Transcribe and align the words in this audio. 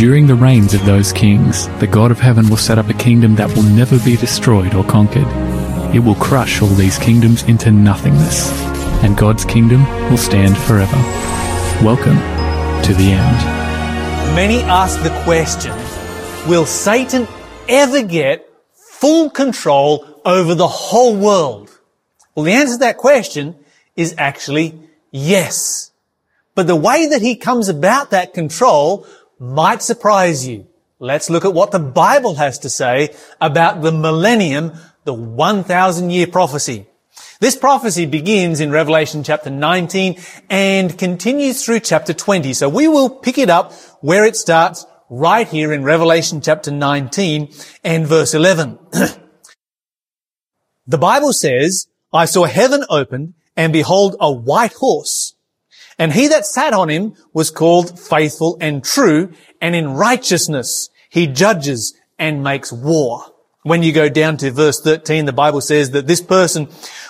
During 0.00 0.26
the 0.26 0.34
reigns 0.34 0.72
of 0.72 0.82
those 0.86 1.12
kings, 1.12 1.68
the 1.78 1.86
God 1.86 2.10
of 2.10 2.18
heaven 2.18 2.48
will 2.48 2.56
set 2.56 2.78
up 2.78 2.88
a 2.88 2.94
kingdom 2.94 3.34
that 3.34 3.54
will 3.54 3.64
never 3.64 3.98
be 3.98 4.16
destroyed 4.16 4.74
or 4.74 4.82
conquered. 4.82 5.26
It 5.94 5.98
will 5.98 6.14
crush 6.14 6.62
all 6.62 6.68
these 6.68 6.96
kingdoms 6.96 7.42
into 7.42 7.70
nothingness, 7.70 8.50
and 9.04 9.14
God's 9.14 9.44
kingdom 9.44 9.84
will 10.08 10.16
stand 10.16 10.56
forever. 10.56 10.96
Welcome 11.84 12.16
to 12.84 12.94
the 12.94 13.12
end. 13.12 14.34
Many 14.34 14.62
ask 14.62 15.02
the 15.02 15.10
question, 15.22 15.76
will 16.48 16.64
Satan 16.64 17.28
ever 17.68 18.02
get 18.02 18.50
full 18.72 19.28
control 19.28 20.06
over 20.24 20.54
the 20.54 20.66
whole 20.66 21.14
world? 21.14 21.78
Well, 22.34 22.44
the 22.44 22.52
answer 22.52 22.76
to 22.76 22.78
that 22.78 22.96
question 22.96 23.54
is 23.96 24.14
actually 24.16 24.80
yes. 25.10 25.92
But 26.54 26.66
the 26.66 26.74
way 26.74 27.06
that 27.08 27.20
he 27.20 27.36
comes 27.36 27.68
about 27.68 28.12
that 28.12 28.32
control 28.32 29.06
might 29.40 29.82
surprise 29.82 30.46
you. 30.46 30.66
Let's 30.98 31.30
look 31.30 31.46
at 31.46 31.54
what 31.54 31.72
the 31.72 31.78
Bible 31.78 32.34
has 32.34 32.58
to 32.60 32.70
say 32.70 33.14
about 33.40 33.80
the 33.80 33.90
millennium, 33.90 34.72
the 35.04 35.14
1000 35.14 36.10
year 36.10 36.26
prophecy. 36.26 36.86
This 37.40 37.56
prophecy 37.56 38.04
begins 38.04 38.60
in 38.60 38.70
Revelation 38.70 39.24
chapter 39.24 39.48
19 39.48 40.20
and 40.50 40.96
continues 40.96 41.64
through 41.64 41.80
chapter 41.80 42.12
20. 42.12 42.52
So 42.52 42.68
we 42.68 42.86
will 42.86 43.08
pick 43.08 43.38
it 43.38 43.48
up 43.48 43.72
where 44.02 44.26
it 44.26 44.36
starts 44.36 44.84
right 45.08 45.48
here 45.48 45.72
in 45.72 45.84
Revelation 45.84 46.42
chapter 46.42 46.70
19 46.70 47.50
and 47.82 48.06
verse 48.06 48.34
11. 48.34 48.78
the 50.86 50.98
Bible 50.98 51.32
says, 51.32 51.86
I 52.12 52.26
saw 52.26 52.44
heaven 52.44 52.84
opened 52.90 53.32
and 53.56 53.72
behold 53.72 54.16
a 54.20 54.30
white 54.30 54.74
horse 54.74 55.19
and 56.00 56.14
he 56.14 56.28
that 56.28 56.46
sat 56.46 56.72
on 56.72 56.88
him 56.88 57.14
was 57.34 57.50
called 57.50 58.00
faithful 58.00 58.56
and 58.58 58.82
true, 58.82 59.34
and 59.60 59.76
in 59.76 59.92
righteousness 59.92 60.88
he 61.10 61.26
judges 61.26 61.94
and 62.18 62.42
makes 62.42 62.72
war. 62.72 63.34
When 63.64 63.82
you 63.82 63.92
go 63.92 64.08
down 64.08 64.38
to 64.38 64.50
verse 64.50 64.80
13, 64.80 65.26
the 65.26 65.34
Bible 65.34 65.60
says 65.60 65.90
that 65.90 66.06
this 66.06 66.22
person 66.22 66.68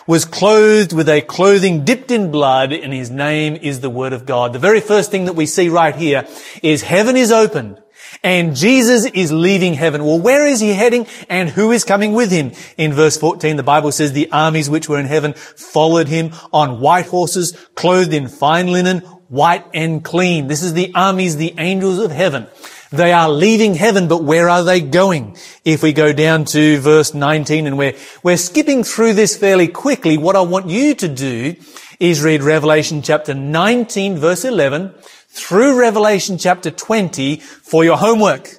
was 0.08 0.24
clothed 0.24 0.92
with 0.92 1.08
a 1.08 1.20
clothing 1.20 1.84
dipped 1.84 2.10
in 2.10 2.32
blood 2.32 2.72
and 2.72 2.92
his 2.92 3.12
name 3.12 3.54
is 3.54 3.78
the 3.78 3.88
word 3.90 4.12
of 4.12 4.26
God. 4.26 4.52
The 4.52 4.58
very 4.58 4.80
first 4.80 5.12
thing 5.12 5.26
that 5.26 5.34
we 5.36 5.46
see 5.46 5.68
right 5.68 5.94
here 5.94 6.26
is 6.60 6.82
heaven 6.82 7.16
is 7.16 7.30
opened 7.30 7.80
and 8.22 8.54
Jesus 8.56 9.06
is 9.06 9.32
leaving 9.32 9.74
heaven. 9.74 10.04
Well, 10.04 10.20
where 10.20 10.46
is 10.46 10.60
he 10.60 10.72
heading 10.72 11.06
and 11.28 11.48
who 11.48 11.72
is 11.72 11.84
coming 11.84 12.12
with 12.12 12.30
him? 12.30 12.52
In 12.76 12.92
verse 12.92 13.16
14, 13.16 13.56
the 13.56 13.62
Bible 13.62 13.92
says 13.92 14.12
the 14.12 14.30
armies 14.30 14.68
which 14.68 14.88
were 14.88 14.98
in 14.98 15.06
heaven 15.06 15.34
followed 15.34 16.08
him 16.08 16.32
on 16.52 16.80
white 16.80 17.06
horses, 17.06 17.56
clothed 17.74 18.12
in 18.12 18.28
fine 18.28 18.68
linen, 18.68 19.00
white 19.28 19.64
and 19.72 20.04
clean. 20.04 20.48
This 20.48 20.62
is 20.62 20.74
the 20.74 20.92
armies, 20.94 21.36
the 21.36 21.54
angels 21.58 21.98
of 21.98 22.10
heaven. 22.10 22.46
They 22.92 23.12
are 23.12 23.30
leaving 23.30 23.74
heaven, 23.74 24.08
but 24.08 24.24
where 24.24 24.48
are 24.48 24.64
they 24.64 24.80
going? 24.80 25.36
If 25.64 25.80
we 25.80 25.92
go 25.92 26.12
down 26.12 26.44
to 26.46 26.80
verse 26.80 27.14
19 27.14 27.68
and 27.68 27.78
we're, 27.78 27.94
we're 28.24 28.36
skipping 28.36 28.82
through 28.82 29.12
this 29.12 29.36
fairly 29.36 29.68
quickly, 29.68 30.18
what 30.18 30.34
I 30.34 30.40
want 30.40 30.68
you 30.68 30.96
to 30.96 31.08
do 31.08 31.54
is 32.00 32.22
read 32.22 32.42
Revelation 32.42 33.02
chapter 33.02 33.32
19 33.34 34.16
verse 34.16 34.44
11 34.44 34.94
through 35.30 35.78
Revelation 35.78 36.38
chapter 36.38 36.70
20 36.70 37.36
for 37.36 37.84
your 37.84 37.96
homework. 37.96 38.58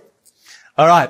All 0.77 0.87
right. 0.87 1.09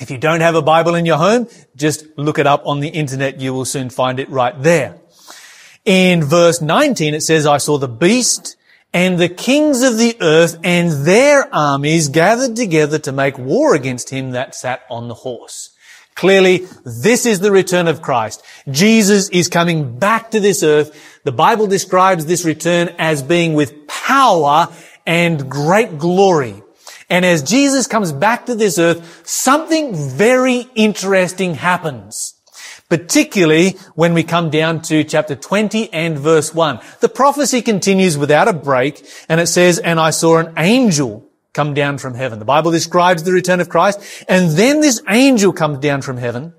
If 0.00 0.10
you 0.10 0.18
don't 0.18 0.40
have 0.40 0.54
a 0.54 0.62
Bible 0.62 0.94
in 0.94 1.06
your 1.06 1.18
home, 1.18 1.48
just 1.76 2.06
look 2.16 2.38
it 2.38 2.46
up 2.46 2.66
on 2.66 2.80
the 2.80 2.88
internet. 2.88 3.40
You 3.40 3.52
will 3.52 3.64
soon 3.64 3.90
find 3.90 4.18
it 4.18 4.30
right 4.30 4.60
there. 4.62 4.98
In 5.84 6.24
verse 6.24 6.60
19, 6.60 7.14
it 7.14 7.22
says, 7.22 7.46
I 7.46 7.58
saw 7.58 7.78
the 7.78 7.88
beast 7.88 8.56
and 8.92 9.18
the 9.18 9.28
kings 9.28 9.82
of 9.82 9.98
the 9.98 10.16
earth 10.20 10.58
and 10.64 11.06
their 11.06 11.52
armies 11.54 12.08
gathered 12.08 12.56
together 12.56 12.98
to 13.00 13.12
make 13.12 13.38
war 13.38 13.74
against 13.74 14.10
him 14.10 14.30
that 14.30 14.54
sat 14.54 14.82
on 14.88 15.08
the 15.08 15.14
horse. 15.14 15.70
Clearly, 16.18 16.66
this 16.84 17.26
is 17.26 17.38
the 17.38 17.52
return 17.52 17.86
of 17.86 18.02
Christ. 18.02 18.44
Jesus 18.68 19.28
is 19.28 19.46
coming 19.46 20.00
back 20.00 20.32
to 20.32 20.40
this 20.40 20.64
earth. 20.64 21.20
The 21.22 21.30
Bible 21.30 21.68
describes 21.68 22.26
this 22.26 22.44
return 22.44 22.88
as 22.98 23.22
being 23.22 23.54
with 23.54 23.86
power 23.86 24.66
and 25.06 25.48
great 25.48 25.96
glory. 25.96 26.60
And 27.08 27.24
as 27.24 27.44
Jesus 27.44 27.86
comes 27.86 28.10
back 28.10 28.46
to 28.46 28.56
this 28.56 28.80
earth, 28.80 29.22
something 29.24 29.94
very 29.94 30.66
interesting 30.74 31.54
happens. 31.54 32.34
Particularly 32.88 33.76
when 33.94 34.12
we 34.12 34.24
come 34.24 34.50
down 34.50 34.82
to 34.82 35.04
chapter 35.04 35.36
20 35.36 35.92
and 35.92 36.18
verse 36.18 36.52
1. 36.52 36.80
The 36.98 37.08
prophecy 37.08 37.62
continues 37.62 38.18
without 38.18 38.48
a 38.48 38.52
break 38.52 39.08
and 39.28 39.40
it 39.40 39.46
says, 39.46 39.78
and 39.78 40.00
I 40.00 40.10
saw 40.10 40.38
an 40.38 40.52
angel 40.56 41.27
come 41.58 41.74
down 41.74 41.98
from 41.98 42.14
heaven. 42.14 42.38
The 42.38 42.44
Bible 42.44 42.70
describes 42.70 43.24
the 43.24 43.32
return 43.32 43.58
of 43.58 43.68
Christ. 43.68 43.98
And 44.28 44.52
then 44.52 44.80
this 44.80 45.02
angel 45.08 45.52
comes 45.52 45.80
down 45.80 46.02
from 46.02 46.16
heaven, 46.16 46.54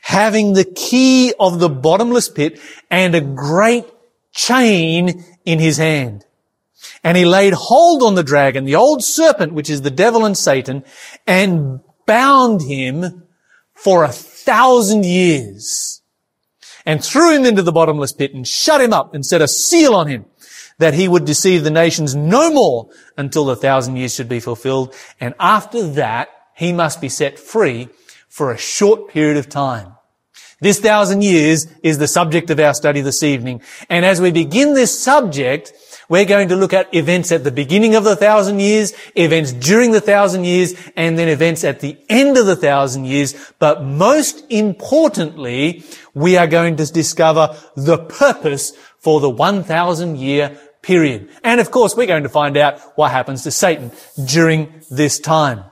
having 0.00 0.52
the 0.52 0.64
key 0.64 1.34
of 1.40 1.58
the 1.58 1.68
bottomless 1.68 2.28
pit 2.28 2.60
and 2.88 3.16
a 3.16 3.20
great 3.20 3.84
chain 4.30 5.24
in 5.44 5.58
his 5.58 5.76
hand. 5.76 6.24
And 7.02 7.16
he 7.16 7.24
laid 7.24 7.52
hold 7.52 8.04
on 8.04 8.14
the 8.14 8.22
dragon, 8.22 8.64
the 8.64 8.76
old 8.76 9.02
serpent, 9.02 9.54
which 9.54 9.68
is 9.68 9.82
the 9.82 9.90
devil 9.90 10.24
and 10.24 10.38
Satan, 10.38 10.84
and 11.26 11.80
bound 12.06 12.62
him 12.62 13.24
for 13.74 14.04
a 14.04 14.12
thousand 14.12 15.04
years 15.04 16.00
and 16.86 17.02
threw 17.02 17.34
him 17.34 17.44
into 17.44 17.62
the 17.62 17.72
bottomless 17.72 18.12
pit 18.12 18.32
and 18.34 18.46
shut 18.46 18.80
him 18.80 18.92
up 18.92 19.14
and 19.14 19.26
set 19.26 19.42
a 19.42 19.48
seal 19.48 19.96
on 19.96 20.06
him 20.06 20.26
that 20.78 20.94
he 20.94 21.08
would 21.08 21.24
deceive 21.24 21.64
the 21.64 21.70
nations 21.70 22.14
no 22.14 22.50
more 22.52 22.88
until 23.16 23.44
the 23.44 23.56
thousand 23.56 23.96
years 23.96 24.14
should 24.14 24.28
be 24.28 24.40
fulfilled. 24.40 24.94
And 25.20 25.34
after 25.38 25.86
that, 25.92 26.28
he 26.54 26.72
must 26.72 27.00
be 27.00 27.08
set 27.08 27.38
free 27.38 27.88
for 28.28 28.50
a 28.50 28.58
short 28.58 29.08
period 29.08 29.36
of 29.36 29.48
time. 29.48 29.94
This 30.60 30.80
thousand 30.80 31.22
years 31.22 31.68
is 31.84 31.98
the 31.98 32.08
subject 32.08 32.50
of 32.50 32.58
our 32.58 32.74
study 32.74 33.00
this 33.00 33.22
evening. 33.22 33.62
And 33.88 34.04
as 34.04 34.20
we 34.20 34.32
begin 34.32 34.74
this 34.74 34.98
subject, 34.98 35.72
we're 36.08 36.24
going 36.24 36.48
to 36.48 36.56
look 36.56 36.72
at 36.72 36.92
events 36.92 37.30
at 37.30 37.44
the 37.44 37.52
beginning 37.52 37.94
of 37.94 38.02
the 38.02 38.16
thousand 38.16 38.58
years, 38.58 38.92
events 39.14 39.52
during 39.52 39.92
the 39.92 40.00
thousand 40.00 40.44
years, 40.44 40.74
and 40.96 41.16
then 41.16 41.28
events 41.28 41.62
at 41.62 41.78
the 41.78 41.96
end 42.08 42.36
of 42.36 42.46
the 42.46 42.56
thousand 42.56 43.04
years. 43.04 43.52
But 43.60 43.84
most 43.84 44.44
importantly, 44.50 45.84
we 46.12 46.36
are 46.36 46.48
going 46.48 46.76
to 46.76 46.92
discover 46.92 47.56
the 47.76 47.98
purpose 47.98 48.72
for 48.98 49.20
the 49.20 49.30
1000 49.30 50.16
year 50.16 50.58
period. 50.88 51.28
And 51.44 51.60
of 51.60 51.70
course, 51.70 51.94
we're 51.94 52.06
going 52.06 52.22
to 52.22 52.30
find 52.30 52.56
out 52.56 52.80
what 52.96 53.10
happens 53.10 53.42
to 53.42 53.50
Satan 53.50 53.92
during 54.24 54.72
this 54.90 55.20
time. 55.20 55.64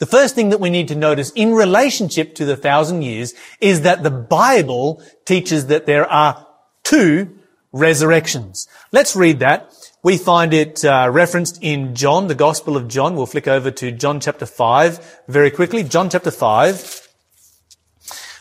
The 0.00 0.04
first 0.04 0.34
thing 0.34 0.50
that 0.50 0.60
we 0.60 0.68
need 0.68 0.88
to 0.88 0.94
notice 0.94 1.30
in 1.30 1.54
relationship 1.54 2.34
to 2.34 2.44
the 2.44 2.58
thousand 2.58 3.00
years 3.00 3.32
is 3.58 3.80
that 3.80 4.02
the 4.02 4.10
Bible 4.10 5.02
teaches 5.24 5.68
that 5.68 5.86
there 5.86 6.06
are 6.06 6.46
two 6.84 7.38
resurrections. 7.72 8.68
Let's 8.92 9.16
read 9.16 9.38
that. 9.38 9.72
We 10.02 10.18
find 10.18 10.52
it 10.52 10.84
uh, 10.84 11.08
referenced 11.10 11.58
in 11.62 11.94
John, 11.94 12.26
the 12.26 12.34
Gospel 12.34 12.76
of 12.76 12.88
John. 12.88 13.16
We'll 13.16 13.24
flick 13.24 13.48
over 13.48 13.70
to 13.70 13.90
John 13.92 14.20
chapter 14.20 14.44
5 14.44 15.22
very 15.26 15.50
quickly. 15.50 15.82
John 15.82 16.10
chapter 16.10 16.30
5, 16.30 17.08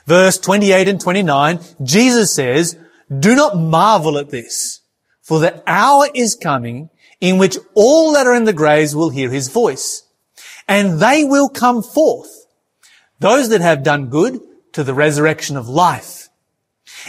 verse 0.06 0.38
28 0.38 0.90
and 0.90 1.00
29. 1.00 1.60
Jesus 1.82 2.36
says, 2.36 2.78
Do 3.08 3.38
not 3.38 3.58
marvel 3.58 4.18
at 4.18 4.32
this 4.32 4.82
for 5.26 5.40
the 5.40 5.64
hour 5.66 6.08
is 6.14 6.36
coming 6.36 6.92
in 7.20 7.40
which 7.40 7.58
all 7.74 8.14
that 8.14 8.28
are 8.28 8.36
in 8.36 8.44
the 8.44 8.54
graves 8.54 8.96
will 8.96 9.10
hear 9.10 9.32
his 9.32 9.48
voice. 9.48 10.04
And 10.68 11.00
they 11.00 11.24
will 11.24 11.50
come 11.50 11.82
forth. 11.82 12.46
Those 13.20 13.50
that 13.50 13.62
have 13.62 13.82
done 13.82 14.10
good 14.10 14.40
to 14.74 14.84
the 14.84 14.94
resurrection 14.94 15.58
of 15.58 15.68
life. 15.68 16.30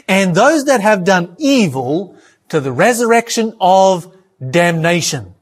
And 0.08 0.34
those 0.34 0.64
that 0.64 0.80
have 0.80 1.04
done 1.04 1.36
evil 1.38 2.16
to 2.48 2.58
the 2.58 2.72
resurrection 2.72 3.54
of 3.60 4.10
damnation. 4.50 5.34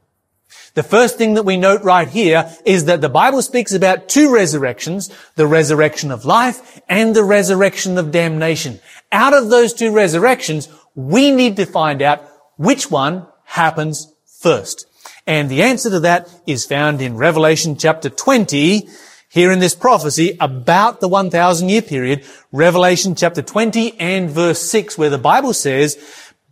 The 0.73 0.83
first 0.83 1.17
thing 1.17 1.35
that 1.35 1.43
we 1.43 1.55
note 1.55 1.83
right 1.83 2.09
here 2.09 2.51
is 2.65 2.85
that 2.85 2.99
the 2.99 3.07
Bible 3.07 3.41
speaks 3.41 3.71
about 3.71 4.09
two 4.09 4.33
resurrections, 4.33 5.09
the 5.35 5.47
resurrection 5.47 6.11
of 6.11 6.25
life 6.25 6.81
and 6.89 7.15
the 7.15 7.23
resurrection 7.23 7.97
of 7.97 8.11
damnation. 8.11 8.81
Out 9.13 9.33
of 9.33 9.49
those 9.49 9.71
two 9.71 9.93
resurrections, 9.93 10.67
we 10.93 11.31
need 11.31 11.55
to 11.55 11.65
find 11.65 12.01
out 12.01 12.34
which 12.57 12.89
one 12.89 13.27
happens 13.43 14.11
first? 14.39 14.87
And 15.27 15.49
the 15.49 15.63
answer 15.63 15.89
to 15.89 15.99
that 16.01 16.29
is 16.45 16.65
found 16.65 17.01
in 17.01 17.17
Revelation 17.17 17.77
chapter 17.77 18.09
20, 18.09 18.87
here 19.29 19.51
in 19.51 19.59
this 19.59 19.75
prophecy 19.75 20.37
about 20.39 21.01
the 21.01 21.09
1000 21.09 21.67
year 21.67 21.81
period, 21.81 22.23
Revelation 22.51 23.15
chapter 23.15 23.41
20 23.41 23.99
and 23.99 24.29
verse 24.29 24.61
6, 24.61 24.97
where 24.97 25.09
the 25.09 25.17
Bible 25.17 25.53
says, 25.53 25.97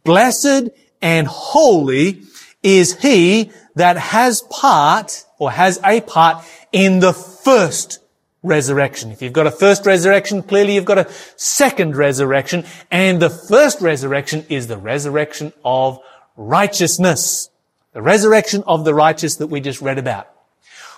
blessed 0.04 0.70
and 1.02 1.28
holy 1.28 2.24
is 2.62 3.00
he 3.02 3.52
that 3.76 3.98
has 3.98 4.42
part 4.42 5.24
or 5.40 5.52
has 5.52 5.80
a 5.86 6.02
part 6.02 6.44
in 6.74 7.00
the 7.00 7.14
first 7.14 8.00
resurrection. 8.44 9.12
If 9.12 9.22
you've 9.22 9.34
got 9.34 9.48
a 9.48 9.52
first 9.52 9.86
resurrection, 9.86 10.44
clearly 10.44 10.76
you've 10.76 10.86
got 10.86 11.00
a 11.00 11.12
second 11.38 11.96
resurrection. 11.96 12.66
And 12.92 13.22
the 13.22 13.30
first 13.30 13.82
resurrection 13.82 14.46
is 14.50 14.68
the 14.68 14.78
resurrection 14.78 15.54
of 15.64 16.00
righteousness. 16.36 17.50
The 17.94 18.02
resurrection 18.02 18.64
of 18.68 18.86
the 18.86 18.94
righteous 18.94 19.38
that 19.38 19.48
we 19.48 19.62
just 19.62 19.82
read 19.82 19.98
about. 19.98 20.28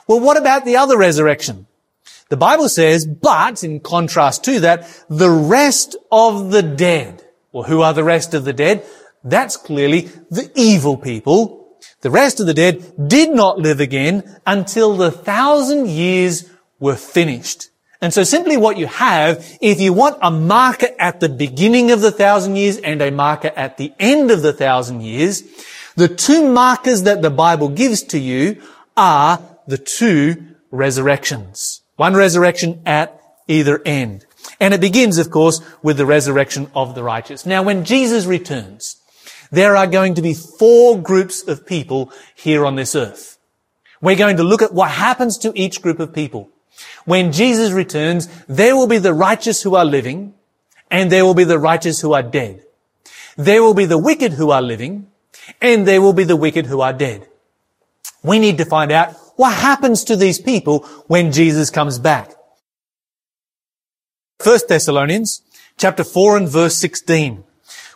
Well, 0.07 0.19
what 0.19 0.38
about 0.38 0.65
the 0.65 0.77
other 0.77 0.97
resurrection? 0.97 1.68
The 2.30 2.38
Bible 2.38 2.69
says, 2.69 3.06
but 3.06 3.63
in 3.63 3.80
contrast 3.80 4.44
to 4.45 4.59
that, 4.62 5.06
the 5.09 5.30
rest 5.30 5.95
of 6.12 6.51
the 6.51 6.63
dead. 6.63 7.24
Well, 7.51 7.63
who 7.63 7.81
are 7.81 7.94
the 7.94 8.03
rest 8.03 8.33
of 8.33 8.45
the 8.45 8.53
dead? 8.53 8.83
That's 9.24 9.57
clearly 9.57 10.09
the 10.31 10.51
evil 10.56 10.97
people. 10.97 11.77
The 12.01 12.09
rest 12.09 12.39
of 12.39 12.47
the 12.47 12.53
dead 12.53 13.07
did 13.07 13.31
not 13.31 13.59
live 13.59 13.80
again 13.80 14.39
until 14.45 14.95
the 14.95 15.12
thousand 15.12 15.88
years 15.88 16.50
were 16.80 16.95
finished. 16.95 17.69
And 18.01 18.13
so 18.13 18.24
simply 18.24 18.57
what 18.57 18.77
you 18.77 18.88
have, 18.88 19.57
if 19.62 19.80
you 19.80 19.94
want 19.94 20.18
a 20.22 20.30
marker 20.30 20.89
at 21.00 21.19
the 21.19 21.30
beginning 21.30 21.92
of 21.92 22.01
the 22.01 22.12
thousand 22.12 22.56
years 22.56 22.77
and 22.77 23.01
a 23.01 23.10
marker 23.10 23.51
at 23.56 23.77
the 23.77 23.94
end 24.00 24.31
of 24.31 24.42
the 24.42 24.54
thousand 24.54 25.01
years, 25.01 25.44
the 25.95 26.10
two 26.10 26.51
markers 26.51 27.04
that 27.04 27.22
the 27.22 27.30
Bible 27.30 27.69
gives 27.69 28.04
to 28.04 28.19
you 28.19 28.62
are 28.98 29.42
the 29.66 29.77
two 29.77 30.56
resurrections. 30.72 31.81
One 31.95 32.16
resurrection 32.16 32.81
at 32.86 33.19
either 33.48 33.81
end. 33.86 34.25
And 34.60 34.74
it 34.74 34.81
begins, 34.81 35.18
of 35.18 35.31
course, 35.31 35.62
with 35.81 35.98
the 35.98 36.06
resurrection 36.06 36.69
of 36.75 36.95
the 36.95 37.04
righteous. 37.04 37.45
Now, 37.45 37.63
when 37.63 37.86
Jesus 37.86 38.25
returns, 38.25 38.98
there 39.51 39.75
are 39.75 39.88
going 39.88 40.16
to 40.16 40.21
be 40.21 40.33
four 40.33 41.01
groups 41.01 41.42
of 41.48 41.66
people 41.66 42.12
here 42.36 42.66
on 42.66 42.75
this 42.75 42.95
earth. 42.95 43.38
We're 44.01 44.16
going 44.16 44.38
to 44.38 44.44
look 44.44 44.62
at 44.62 44.74
what 44.74 44.92
happens 44.92 45.38
to 45.39 45.51
each 45.56 45.81
group 45.81 46.00
of 46.00 46.13
people. 46.13 46.50
When 47.06 47.31
Jesus 47.31 47.72
returns, 47.72 48.27
there 48.48 48.75
will 48.75 48.88
be 48.88 48.98
the 48.98 49.13
righteous 49.13 49.62
who 49.62 49.75
are 49.75 49.86
living, 49.86 50.33
and 50.89 51.12
there 51.12 51.25
will 51.25 51.33
be 51.33 51.44
the 51.44 51.60
righteous 51.60 52.01
who 52.01 52.13
are 52.13 52.24
dead. 52.24 52.63
There 53.38 53.62
will 53.62 53.74
be 53.74 53.86
the 53.86 53.98
wicked 53.98 54.33
who 54.33 54.51
are 54.51 54.62
living, 54.62 55.07
and 55.62 55.88
there 55.88 56.01
will 56.01 56.13
be 56.13 56.24
the 56.24 56.36
wicked 56.36 56.66
who 56.66 56.81
are 56.81 56.94
dead. 56.94 57.27
We 58.24 58.39
need 58.39 58.57
to 58.57 58.66
find 58.66 58.92
out 58.92 59.16
what 59.36 59.54
happens 59.54 60.04
to 60.06 60.16
these 60.16 60.39
people 60.39 60.80
when 61.07 61.31
Jesus 61.31 61.69
comes 61.69 62.00
back. 62.00 62.33
1 64.44 64.60
Thessalonians 64.68 65.42
chapter 65.78 66.04
4 66.04 66.38
and 66.38 66.50
verse 66.50 66.78
16, 66.78 67.44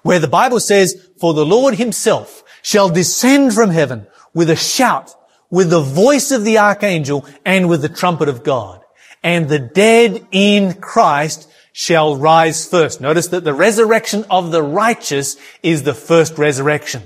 where 0.03 0.19
the 0.19 0.27
Bible 0.27 0.59
says, 0.59 1.09
For 1.19 1.33
the 1.33 1.45
Lord 1.45 1.75
himself 1.75 2.43
shall 2.61 2.89
descend 2.89 3.53
from 3.53 3.69
heaven 3.69 4.07
with 4.33 4.49
a 4.49 4.55
shout, 4.55 5.15
with 5.49 5.69
the 5.69 5.81
voice 5.81 6.31
of 6.31 6.43
the 6.43 6.57
archangel, 6.57 7.25
and 7.45 7.69
with 7.69 7.81
the 7.81 7.89
trumpet 7.89 8.29
of 8.29 8.43
God. 8.43 8.81
And 9.23 9.49
the 9.49 9.59
dead 9.59 10.25
in 10.31 10.75
Christ 10.75 11.49
shall 11.73 12.15
rise 12.15 12.67
first. 12.67 13.01
Notice 13.01 13.27
that 13.29 13.43
the 13.43 13.53
resurrection 13.53 14.25
of 14.29 14.51
the 14.51 14.63
righteous 14.63 15.37
is 15.63 15.83
the 15.83 15.93
first 15.93 16.37
resurrection. 16.37 17.03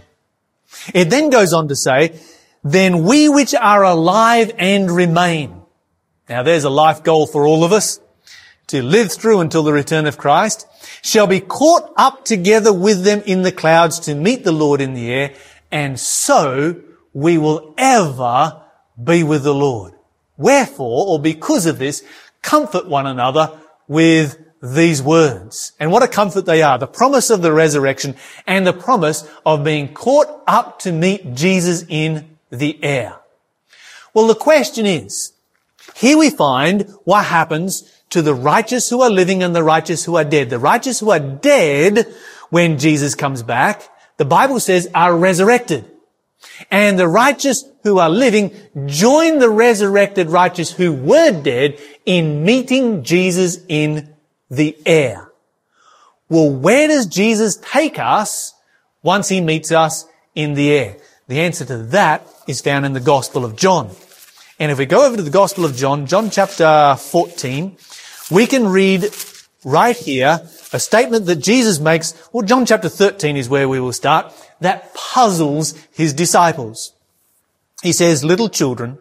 It 0.93 1.09
then 1.09 1.29
goes 1.29 1.53
on 1.53 1.67
to 1.67 1.75
say, 1.75 2.19
then 2.63 3.03
we 3.03 3.29
which 3.29 3.53
are 3.53 3.83
alive 3.83 4.51
and 4.57 4.89
remain. 4.89 5.61
Now 6.29 6.43
there's 6.43 6.63
a 6.63 6.69
life 6.69 7.03
goal 7.03 7.27
for 7.27 7.45
all 7.45 7.63
of 7.63 7.71
us 7.73 7.99
to 8.67 8.81
live 8.81 9.11
through 9.11 9.41
until 9.41 9.63
the 9.63 9.73
return 9.73 10.05
of 10.05 10.17
Christ 10.17 10.65
shall 11.01 11.27
be 11.27 11.41
caught 11.41 11.91
up 11.97 12.23
together 12.23 12.71
with 12.71 13.03
them 13.03 13.21
in 13.25 13.41
the 13.41 13.51
clouds 13.51 13.99
to 14.01 14.15
meet 14.15 14.43
the 14.43 14.53
Lord 14.53 14.79
in 14.79 14.93
the 14.93 15.11
air. 15.11 15.33
And 15.71 15.99
so 15.99 16.81
we 17.13 17.37
will 17.37 17.73
ever 17.77 18.61
be 19.01 19.23
with 19.23 19.43
the 19.43 19.53
Lord. 19.53 19.93
Wherefore, 20.37 21.05
or 21.07 21.19
because 21.19 21.65
of 21.65 21.77
this, 21.77 22.03
comfort 22.41 22.87
one 22.87 23.07
another 23.07 23.59
with 23.87 24.37
these 24.61 25.01
words. 25.01 25.73
And 25.79 25.91
what 25.91 26.03
a 26.03 26.07
comfort 26.07 26.45
they 26.45 26.61
are. 26.61 26.77
The 26.77 26.87
promise 26.87 27.29
of 27.29 27.41
the 27.41 27.51
resurrection 27.51 28.15
and 28.47 28.65
the 28.65 28.73
promise 28.73 29.27
of 29.45 29.63
being 29.63 29.93
caught 29.93 30.27
up 30.47 30.79
to 30.79 30.91
meet 30.91 31.35
Jesus 31.35 31.85
in 31.89 32.37
the 32.49 32.81
air. 32.83 33.17
Well, 34.13 34.27
the 34.27 34.35
question 34.35 34.85
is, 34.85 35.33
here 35.95 36.17
we 36.17 36.29
find 36.29 36.89
what 37.03 37.25
happens 37.25 37.89
to 38.11 38.21
the 38.21 38.33
righteous 38.33 38.89
who 38.89 39.01
are 39.01 39.09
living 39.09 39.43
and 39.43 39.55
the 39.55 39.63
righteous 39.63 40.05
who 40.05 40.15
are 40.15 40.23
dead. 40.23 40.49
The 40.49 40.59
righteous 40.59 40.99
who 40.99 41.09
are 41.11 41.19
dead 41.19 42.13
when 42.49 42.77
Jesus 42.77 43.15
comes 43.15 43.43
back, 43.43 43.89
the 44.17 44.25
Bible 44.25 44.59
says 44.59 44.87
are 44.93 45.17
resurrected. 45.17 45.91
And 46.69 46.97
the 46.97 47.07
righteous 47.07 47.65
who 47.83 47.99
are 47.99 48.09
living 48.09 48.51
join 48.85 49.39
the 49.39 49.49
resurrected 49.49 50.29
righteous 50.29 50.71
who 50.71 50.93
were 50.93 51.31
dead 51.41 51.79
in 52.05 52.43
meeting 52.43 53.03
Jesus 53.03 53.59
in 53.67 54.13
the 54.49 54.77
air. 54.85 55.31
Well, 56.29 56.49
where 56.49 56.87
does 56.87 57.05
Jesus 57.05 57.57
take 57.57 57.99
us 57.99 58.53
once 59.01 59.29
he 59.29 59.41
meets 59.41 59.71
us 59.71 60.05
in 60.35 60.53
the 60.53 60.71
air? 60.71 60.97
The 61.27 61.41
answer 61.41 61.65
to 61.65 61.77
that 61.77 62.25
is 62.47 62.61
found 62.61 62.85
in 62.85 62.93
the 62.93 62.99
Gospel 62.99 63.45
of 63.45 63.55
John. 63.55 63.91
And 64.59 64.71
if 64.71 64.77
we 64.77 64.85
go 64.85 65.05
over 65.05 65.17
to 65.17 65.23
the 65.23 65.29
Gospel 65.29 65.65
of 65.65 65.75
John, 65.75 66.05
John 66.05 66.29
chapter 66.29 66.95
14, 66.97 67.77
we 68.31 68.47
can 68.47 68.67
read 68.67 69.09
right 69.63 69.95
here 69.95 70.41
a 70.73 70.79
statement 70.79 71.25
that 71.27 71.37
Jesus 71.37 71.79
makes, 71.79 72.13
well, 72.31 72.45
John 72.45 72.65
chapter 72.65 72.89
13 72.89 73.37
is 73.37 73.49
where 73.49 73.69
we 73.69 73.79
will 73.79 73.93
start, 73.93 74.33
that 74.59 74.93
puzzles 74.93 75.73
his 75.91 76.13
disciples. 76.13 76.93
He 77.81 77.91
says, 77.91 78.23
little 78.23 78.49
children, 78.49 78.97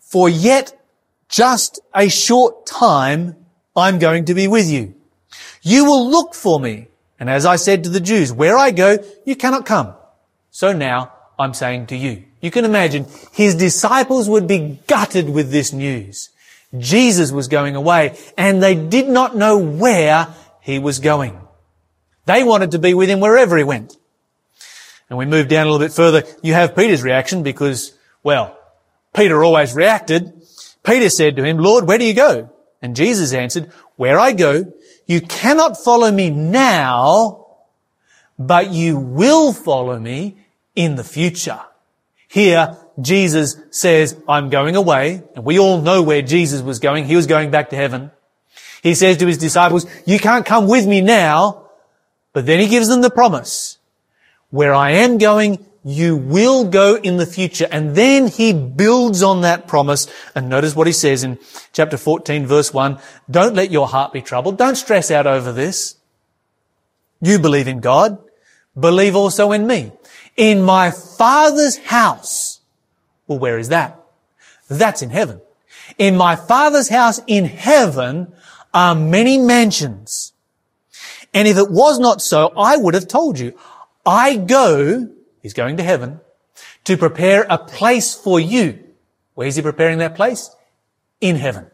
for 0.00 0.28
yet 0.28 0.78
just 1.28 1.80
a 1.94 2.08
short 2.08 2.66
time 2.66 3.36
I'm 3.74 3.98
going 3.98 4.26
to 4.26 4.34
be 4.34 4.48
with 4.48 4.68
you. 4.68 4.94
You 5.62 5.84
will 5.84 6.10
look 6.10 6.34
for 6.34 6.60
me. 6.60 6.88
And 7.18 7.30
as 7.30 7.46
I 7.46 7.56
said 7.56 7.84
to 7.84 7.90
the 7.90 8.00
Jews, 8.00 8.32
where 8.32 8.58
I 8.58 8.72
go, 8.72 8.98
you 9.24 9.36
cannot 9.36 9.64
come. 9.64 9.94
So 10.50 10.72
now 10.72 11.12
I'm 11.38 11.54
saying 11.54 11.86
to 11.86 11.96
you. 11.96 12.24
You 12.40 12.50
can 12.50 12.64
imagine 12.64 13.06
his 13.32 13.54
disciples 13.54 14.28
would 14.28 14.46
be 14.48 14.80
gutted 14.86 15.30
with 15.30 15.50
this 15.50 15.72
news. 15.72 16.30
Jesus 16.76 17.30
was 17.30 17.48
going 17.48 17.76
away 17.76 18.18
and 18.36 18.62
they 18.62 18.74
did 18.74 19.08
not 19.08 19.36
know 19.36 19.56
where 19.56 20.28
he 20.62 20.78
was 20.78 20.98
going. 20.98 21.38
They 22.24 22.44
wanted 22.44 22.70
to 22.70 22.78
be 22.78 22.94
with 22.94 23.08
him 23.08 23.20
wherever 23.20 23.58
he 23.58 23.64
went. 23.64 23.96
And 25.10 25.18
we 25.18 25.26
move 25.26 25.48
down 25.48 25.66
a 25.66 25.70
little 25.70 25.86
bit 25.86 25.92
further. 25.92 26.22
You 26.42 26.54
have 26.54 26.74
Peter's 26.74 27.02
reaction 27.02 27.42
because, 27.42 27.92
well, 28.22 28.56
Peter 29.14 29.44
always 29.44 29.74
reacted. 29.74 30.32
Peter 30.84 31.10
said 31.10 31.36
to 31.36 31.44
him, 31.44 31.58
Lord, 31.58 31.86
where 31.86 31.98
do 31.98 32.04
you 32.04 32.14
go? 32.14 32.50
And 32.80 32.96
Jesus 32.96 33.34
answered, 33.34 33.70
where 33.96 34.18
I 34.18 34.32
go, 34.32 34.72
you 35.06 35.20
cannot 35.20 35.76
follow 35.76 36.10
me 36.10 36.30
now, 36.30 37.46
but 38.38 38.70
you 38.70 38.96
will 38.98 39.52
follow 39.52 39.98
me 39.98 40.38
in 40.74 40.94
the 40.94 41.04
future. 41.04 41.60
Here, 42.28 42.78
Jesus 43.00 43.56
says, 43.70 44.16
I'm 44.26 44.48
going 44.48 44.76
away, 44.76 45.22
and 45.34 45.44
we 45.44 45.58
all 45.58 45.82
know 45.82 46.02
where 46.02 46.22
Jesus 46.22 46.62
was 46.62 46.78
going. 46.78 47.04
He 47.04 47.16
was 47.16 47.26
going 47.26 47.50
back 47.50 47.70
to 47.70 47.76
heaven. 47.76 48.10
He 48.82 48.94
says 48.94 49.16
to 49.18 49.26
his 49.26 49.38
disciples, 49.38 49.86
you 50.04 50.18
can't 50.18 50.44
come 50.44 50.66
with 50.66 50.86
me 50.86 51.00
now, 51.00 51.68
but 52.32 52.46
then 52.46 52.58
he 52.58 52.66
gives 52.66 52.88
them 52.88 53.00
the 53.00 53.10
promise. 53.10 53.78
Where 54.50 54.74
I 54.74 54.90
am 54.90 55.18
going, 55.18 55.64
you 55.84 56.16
will 56.16 56.64
go 56.64 56.96
in 56.96 57.16
the 57.16 57.26
future. 57.26 57.68
And 57.70 57.94
then 57.94 58.26
he 58.26 58.52
builds 58.52 59.22
on 59.22 59.42
that 59.42 59.68
promise. 59.68 60.08
And 60.34 60.48
notice 60.48 60.74
what 60.74 60.88
he 60.88 60.92
says 60.92 61.22
in 61.22 61.38
chapter 61.72 61.96
14 61.96 62.44
verse 62.44 62.74
1. 62.74 62.98
Don't 63.30 63.54
let 63.54 63.70
your 63.70 63.86
heart 63.86 64.12
be 64.12 64.20
troubled. 64.20 64.58
Don't 64.58 64.76
stress 64.76 65.10
out 65.10 65.26
over 65.26 65.52
this. 65.52 65.96
You 67.20 67.38
believe 67.38 67.68
in 67.68 67.80
God. 67.80 68.18
Believe 68.78 69.14
also 69.14 69.52
in 69.52 69.66
me. 69.66 69.92
In 70.36 70.62
my 70.62 70.90
father's 70.90 71.78
house. 71.78 72.60
Well, 73.28 73.38
where 73.38 73.58
is 73.58 73.68
that? 73.68 74.00
That's 74.68 75.02
in 75.02 75.10
heaven. 75.10 75.40
In 75.98 76.16
my 76.16 76.34
father's 76.34 76.88
house 76.88 77.20
in 77.26 77.44
heaven 77.44 78.32
are 78.72 78.94
many 78.94 79.38
mansions. 79.38 80.32
And 81.34 81.48
if 81.48 81.56
it 81.56 81.70
was 81.70 81.98
not 81.98 82.20
so, 82.20 82.52
I 82.56 82.76
would 82.76 82.94
have 82.94 83.08
told 83.08 83.38
you. 83.38 83.58
I 84.04 84.36
go, 84.36 85.08
he's 85.40 85.54
going 85.54 85.76
to 85.76 85.82
heaven, 85.82 86.20
to 86.84 86.96
prepare 86.96 87.46
a 87.48 87.58
place 87.58 88.14
for 88.14 88.40
you. 88.40 88.82
Where 89.34 89.46
is 89.46 89.56
he 89.56 89.62
preparing 89.62 89.98
that 89.98 90.14
place? 90.14 90.54
In 91.20 91.36
heaven. 91.36 91.66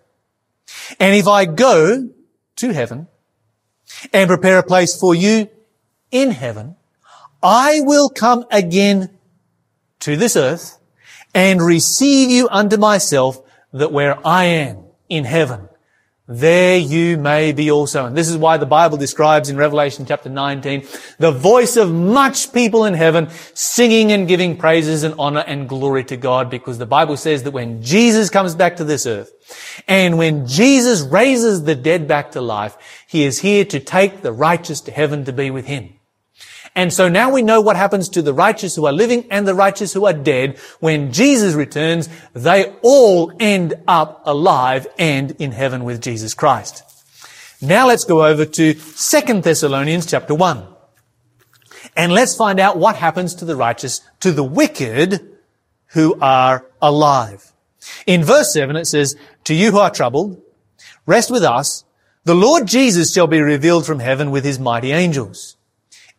And 1.01 1.15
if 1.15 1.27
I 1.27 1.45
go 1.45 2.11
to 2.57 2.73
heaven 2.73 3.09
and 4.13 4.29
prepare 4.29 4.59
a 4.59 4.63
place 4.63 4.99
for 4.99 5.15
you 5.15 5.49
in 6.11 6.31
heaven, 6.31 6.77
I 7.43 7.81
will 7.81 8.09
come 8.11 8.45
again 8.51 9.11
to 10.01 10.17
this 10.17 10.37
earth 10.37 10.79
and 11.35 11.63
receive 11.63 12.31
you 12.31 12.49
unto 12.51 12.77
myself 12.77 13.41
that 13.73 13.93
where 13.93 14.19
I 14.27 14.45
am 14.45 14.85
in 15.09 15.25
heaven, 15.25 15.69
there 16.31 16.77
you 16.77 17.17
may 17.17 17.53
be 17.53 17.71
also. 17.71 18.05
And 18.05 18.15
this 18.15 18.29
is 18.29 18.37
why 18.37 18.59
the 18.59 18.67
Bible 18.67 18.99
describes 18.99 19.49
in 19.49 19.57
Revelation 19.57 20.05
chapter 20.05 20.29
19 20.29 20.87
the 21.19 21.33
voice 21.33 21.77
of 21.77 21.91
much 21.91 22.53
people 22.53 22.85
in 22.85 22.93
heaven 22.93 23.31
singing 23.55 24.13
and 24.13 24.29
giving 24.29 24.59
praises 24.59 25.05
and 25.05 25.15
honor 25.19 25.43
and 25.47 25.67
glory 25.67 26.05
to 26.05 26.19
God 26.19 26.51
because 26.51 26.77
the 26.77 26.85
Bible 26.85 27.17
says 27.17 27.45
that 27.45 27.53
when 27.53 27.83
Jesus 27.83 28.29
comes 28.29 28.55
back 28.55 28.77
to 28.77 28.85
this 28.85 29.07
earth 29.07 29.33
and 29.89 30.19
when 30.19 30.47
Jesus 30.47 31.01
raises 31.01 31.65
the 31.65 31.75
dead 31.75 32.07
back 32.07 32.33
to 32.33 32.43
life, 32.43 32.77
he 33.07 33.25
is 33.25 33.39
here 33.39 33.65
to 33.65 33.81
take 33.81 34.21
the 34.21 34.33
righteous 34.33 34.83
to 34.83 34.91
heaven 34.91 35.25
to 35.25 35.33
be 35.33 35.51
with 35.51 35.65
him. 35.65 35.98
And 36.79 36.93
so 36.93 37.09
now 37.09 37.33
we 37.33 37.43
know 37.43 37.61
what 37.61 37.75
happens 37.75 38.09
to 38.11 38.23
the 38.23 38.33
righteous 38.33 38.77
who 38.77 38.87
are 38.87 38.93
living 38.93 39.27
and 39.33 39.49
the 39.49 39.55
righteous 39.55 39.93
who 39.93 40.07
are 40.07 40.13
dead. 40.13 40.59
When 40.79 41.13
Jesus 41.13 41.55
returns, 41.55 42.09
they 42.35 42.73
all 42.83 43.33
end 43.41 43.75
up 43.89 44.23
alive 44.25 44.87
and 44.97 45.33
in 45.41 45.51
heaven 45.51 45.83
with 45.83 46.01
Jesus 46.01 46.35
Christ. 46.35 46.85
Now 47.61 47.89
let's 47.89 48.05
go 48.05 48.25
over 48.25 48.45
to 48.45 48.75
2 48.75 49.41
Thessalonians 49.41 50.07
chapter 50.07 50.37
1. 50.37 50.65
And 51.97 52.13
let's 52.13 52.37
find 52.37 52.61
out 52.61 52.79
what 52.79 52.95
happens 52.95 53.35
to 53.35 53.45
the 53.45 53.57
righteous, 53.57 54.01
to 54.21 54.31
the 54.31 54.45
wicked 54.45 55.37
who 55.95 56.17
are 56.21 56.65
alive. 56.81 57.55
In 58.07 58.23
verse 58.23 58.53
7 58.53 58.77
it 58.77 58.85
says, 58.85 59.17
To 59.43 59.55
you 59.55 59.73
who 59.73 59.79
are 59.79 59.91
troubled, 59.91 60.41
rest 61.07 61.29
with 61.29 61.43
us. 61.43 61.83
The 62.23 62.37
Lord 62.37 62.69
Jesus 62.69 63.13
shall 63.13 63.27
be 63.27 63.41
revealed 63.41 63.85
from 63.85 63.99
heaven 63.99 64.31
with 64.31 64.45
his 64.45 64.61
mighty 64.61 64.93
angels 64.93 65.57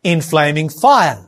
in 0.02 0.20
flaming 0.20 0.68
fire, 0.68 1.26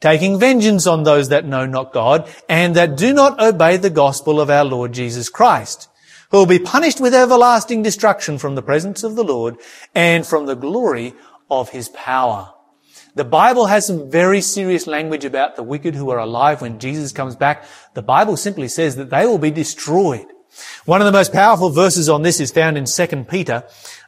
taking 0.00 0.38
vengeance 0.38 0.86
on 0.86 1.02
those 1.02 1.28
that 1.28 1.44
know 1.44 1.66
not 1.66 1.92
God 1.92 2.28
and 2.48 2.74
that 2.76 2.96
do 2.96 3.12
not 3.12 3.40
obey 3.40 3.76
the 3.76 3.90
gospel 3.90 4.40
of 4.40 4.50
our 4.50 4.64
Lord 4.64 4.92
Jesus 4.92 5.28
Christ, 5.28 5.88
who 6.30 6.38
will 6.38 6.46
be 6.46 6.58
punished 6.58 7.00
with 7.00 7.14
everlasting 7.14 7.82
destruction 7.82 8.38
from 8.38 8.54
the 8.54 8.62
presence 8.62 9.02
of 9.02 9.16
the 9.16 9.24
Lord 9.24 9.56
and 9.94 10.26
from 10.26 10.46
the 10.46 10.56
glory 10.56 11.14
of 11.50 11.70
his 11.70 11.88
power. 11.90 12.52
The 13.14 13.24
Bible 13.24 13.66
has 13.66 13.86
some 13.86 14.10
very 14.10 14.42
serious 14.42 14.86
language 14.86 15.24
about 15.24 15.56
the 15.56 15.62
wicked 15.62 15.94
who 15.94 16.10
are 16.10 16.18
alive 16.18 16.60
when 16.60 16.78
Jesus 16.78 17.12
comes 17.12 17.34
back. 17.34 17.64
The 17.94 18.02
Bible 18.02 18.36
simply 18.36 18.68
says 18.68 18.96
that 18.96 19.08
they 19.08 19.24
will 19.24 19.38
be 19.38 19.50
destroyed. 19.50 20.26
One 20.84 21.00
of 21.00 21.06
the 21.06 21.12
most 21.12 21.32
powerful 21.32 21.70
verses 21.70 22.08
on 22.08 22.22
this 22.22 22.40
is 22.40 22.50
found 22.50 22.78
in 22.78 22.84
2 22.84 23.24
Peter 23.24 23.64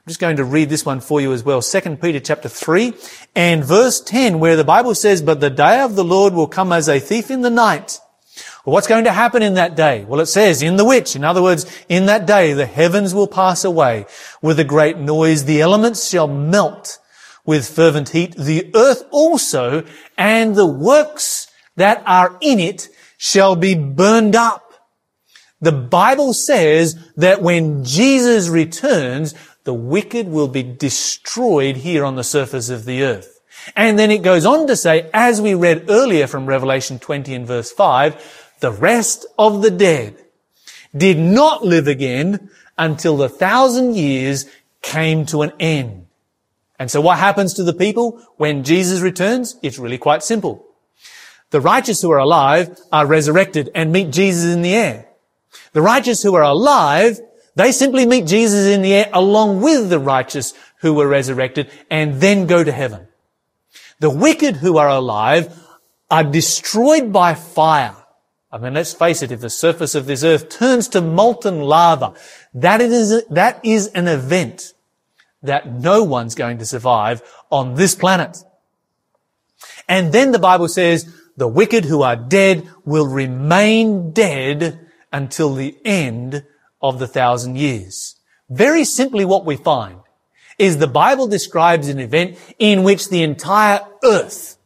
I'm 0.08 0.10
just 0.10 0.20
going 0.20 0.36
to 0.38 0.44
read 0.44 0.70
this 0.70 0.86
one 0.86 1.00
for 1.00 1.20
you 1.20 1.34
as 1.34 1.44
well. 1.44 1.60
2 1.60 1.96
Peter 1.96 2.18
chapter 2.18 2.48
3 2.48 2.94
and 3.36 3.62
verse 3.62 4.00
10 4.00 4.40
where 4.40 4.56
the 4.56 4.64
Bible 4.64 4.94
says, 4.94 5.20
But 5.20 5.40
the 5.40 5.50
day 5.50 5.82
of 5.82 5.96
the 5.96 6.04
Lord 6.04 6.32
will 6.32 6.46
come 6.46 6.72
as 6.72 6.88
a 6.88 6.98
thief 6.98 7.30
in 7.30 7.42
the 7.42 7.50
night. 7.50 8.00
Well, 8.64 8.72
what's 8.72 8.86
going 8.86 9.04
to 9.04 9.12
happen 9.12 9.42
in 9.42 9.52
that 9.56 9.76
day? 9.76 10.06
Well, 10.06 10.20
it 10.20 10.26
says, 10.26 10.62
in 10.62 10.76
the 10.76 10.84
which, 10.86 11.14
in 11.14 11.24
other 11.24 11.42
words, 11.42 11.66
in 11.90 12.06
that 12.06 12.24
day, 12.24 12.54
the 12.54 12.64
heavens 12.64 13.14
will 13.14 13.26
pass 13.26 13.64
away 13.64 14.06
with 14.40 14.58
a 14.58 14.64
great 14.64 14.96
noise. 14.96 15.44
The 15.44 15.60
elements 15.60 16.08
shall 16.08 16.26
melt 16.26 16.98
with 17.44 17.68
fervent 17.68 18.08
heat. 18.08 18.34
The 18.34 18.70
earth 18.74 19.04
also 19.10 19.84
and 20.16 20.54
the 20.54 20.64
works 20.64 21.52
that 21.76 22.02
are 22.06 22.38
in 22.40 22.60
it 22.60 22.88
shall 23.18 23.56
be 23.56 23.74
burned 23.74 24.34
up. 24.34 24.67
The 25.60 25.72
Bible 25.72 26.34
says 26.34 26.96
that 27.16 27.42
when 27.42 27.84
Jesus 27.84 28.48
returns, 28.48 29.34
the 29.64 29.74
wicked 29.74 30.28
will 30.28 30.48
be 30.48 30.62
destroyed 30.62 31.76
here 31.76 32.04
on 32.04 32.16
the 32.16 32.24
surface 32.24 32.70
of 32.70 32.84
the 32.84 33.02
earth. 33.02 33.40
And 33.76 33.98
then 33.98 34.10
it 34.10 34.22
goes 34.22 34.46
on 34.46 34.66
to 34.68 34.76
say, 34.76 35.10
as 35.12 35.40
we 35.40 35.54
read 35.54 35.86
earlier 35.88 36.26
from 36.26 36.46
Revelation 36.46 36.98
20 36.98 37.34
and 37.34 37.46
verse 37.46 37.70
5, 37.72 38.54
the 38.60 38.72
rest 38.72 39.26
of 39.38 39.62
the 39.62 39.70
dead 39.70 40.16
did 40.96 41.18
not 41.18 41.64
live 41.64 41.86
again 41.86 42.50
until 42.78 43.16
the 43.16 43.28
thousand 43.28 43.96
years 43.96 44.46
came 44.80 45.26
to 45.26 45.42
an 45.42 45.52
end. 45.58 46.06
And 46.78 46.90
so 46.90 47.00
what 47.00 47.18
happens 47.18 47.54
to 47.54 47.64
the 47.64 47.74
people 47.74 48.24
when 48.36 48.62
Jesus 48.62 49.00
returns? 49.00 49.56
It's 49.62 49.78
really 49.78 49.98
quite 49.98 50.22
simple. 50.22 50.64
The 51.50 51.60
righteous 51.60 52.00
who 52.00 52.10
are 52.10 52.18
alive 52.18 52.78
are 52.92 53.06
resurrected 53.06 53.70
and 53.74 53.92
meet 53.92 54.12
Jesus 54.12 54.52
in 54.52 54.62
the 54.62 54.74
air. 54.74 55.07
The 55.72 55.82
righteous 55.82 56.22
who 56.22 56.34
are 56.34 56.42
alive 56.42 57.20
they 57.58 57.72
simply 57.72 58.06
meet 58.06 58.28
Jesus 58.28 58.72
in 58.72 58.82
the 58.82 58.94
air 58.94 59.10
along 59.12 59.62
with 59.62 59.90
the 59.90 59.98
righteous 59.98 60.54
who 60.80 60.94
were 60.94 61.08
resurrected 61.08 61.68
and 61.90 62.20
then 62.20 62.46
go 62.46 62.62
to 62.62 62.70
heaven. 62.70 63.08
The 63.98 64.10
wicked 64.10 64.58
who 64.58 64.78
are 64.78 64.88
alive 64.88 65.52
are 66.08 66.22
destroyed 66.22 67.12
by 67.12 67.34
fire. 67.34 67.96
I 68.52 68.58
mean, 68.58 68.74
let's 68.74 68.94
face 68.94 69.22
it, 69.22 69.32
if 69.32 69.40
the 69.40 69.50
surface 69.50 69.96
of 69.96 70.06
this 70.06 70.22
earth 70.22 70.50
turns 70.50 70.86
to 70.90 71.00
molten 71.00 71.60
lava, 71.60 72.14
that 72.54 72.80
is, 72.80 73.24
that 73.26 73.58
is 73.64 73.88
an 73.88 74.06
event 74.06 74.72
that 75.42 75.68
no 75.68 76.04
one's 76.04 76.36
going 76.36 76.58
to 76.58 76.64
survive 76.64 77.22
on 77.50 77.74
this 77.74 77.96
planet. 77.96 78.38
And 79.88 80.12
then 80.12 80.30
the 80.30 80.38
Bible 80.38 80.68
says, 80.68 81.12
the 81.36 81.48
wicked 81.48 81.86
who 81.86 82.02
are 82.02 82.14
dead 82.14 82.68
will 82.84 83.08
remain 83.08 84.12
dead 84.12 84.87
until 85.12 85.54
the 85.54 85.76
end 85.84 86.44
of 86.80 86.98
the 86.98 87.06
thousand 87.06 87.56
years. 87.56 88.16
Very 88.50 88.84
simply 88.84 89.24
what 89.24 89.44
we 89.44 89.56
find 89.56 90.00
is 90.58 90.78
the 90.78 90.86
Bible 90.86 91.26
describes 91.26 91.88
an 91.88 92.00
event 92.00 92.38
in 92.58 92.82
which 92.82 93.08
the 93.08 93.22
entire 93.22 93.80
earth 94.02 94.56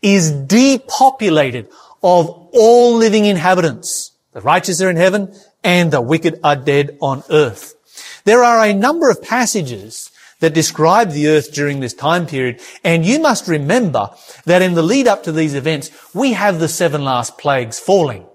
is 0.00 0.30
depopulated 0.30 1.68
of 2.02 2.28
all 2.52 2.96
living 2.96 3.24
inhabitants. 3.24 4.12
The 4.32 4.40
righteous 4.40 4.80
are 4.80 4.90
in 4.90 4.96
heaven 4.96 5.34
and 5.62 5.90
the 5.90 6.00
wicked 6.00 6.40
are 6.44 6.56
dead 6.56 6.96
on 7.00 7.22
earth. 7.30 7.74
There 8.24 8.44
are 8.44 8.64
a 8.64 8.74
number 8.74 9.10
of 9.10 9.22
passages 9.22 10.10
that 10.40 10.54
describe 10.54 11.10
the 11.10 11.28
earth 11.28 11.52
during 11.52 11.80
this 11.80 11.94
time 11.94 12.26
period. 12.26 12.60
And 12.82 13.06
you 13.06 13.18
must 13.18 13.48
remember 13.48 14.10
that 14.44 14.62
in 14.62 14.74
the 14.74 14.82
lead 14.82 15.06
up 15.06 15.22
to 15.24 15.32
these 15.32 15.54
events, 15.54 15.90
we 16.14 16.32
have 16.32 16.58
the 16.58 16.68
seven 16.68 17.04
last 17.04 17.38
plagues 17.38 17.78
falling. 17.78 18.26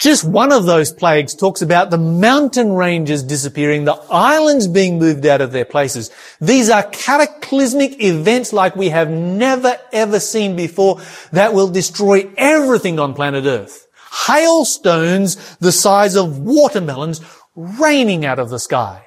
Just 0.00 0.24
one 0.24 0.50
of 0.50 0.64
those 0.64 0.90
plagues 0.90 1.34
talks 1.34 1.60
about 1.60 1.90
the 1.90 1.98
mountain 1.98 2.72
ranges 2.72 3.22
disappearing, 3.22 3.84
the 3.84 4.02
islands 4.10 4.66
being 4.66 4.98
moved 4.98 5.26
out 5.26 5.42
of 5.42 5.52
their 5.52 5.66
places. 5.66 6.10
These 6.40 6.70
are 6.70 6.84
cataclysmic 6.84 8.02
events 8.02 8.54
like 8.54 8.74
we 8.74 8.88
have 8.88 9.10
never 9.10 9.76
ever 9.92 10.18
seen 10.18 10.56
before 10.56 11.02
that 11.32 11.52
will 11.52 11.68
destroy 11.68 12.32
everything 12.38 12.98
on 12.98 13.12
planet 13.12 13.44
Earth. 13.44 13.88
Hailstones 14.26 15.36
the 15.58 15.70
size 15.70 16.16
of 16.16 16.38
watermelons 16.38 17.20
raining 17.54 18.24
out 18.24 18.38
of 18.38 18.48
the 18.48 18.58
sky. 18.58 19.04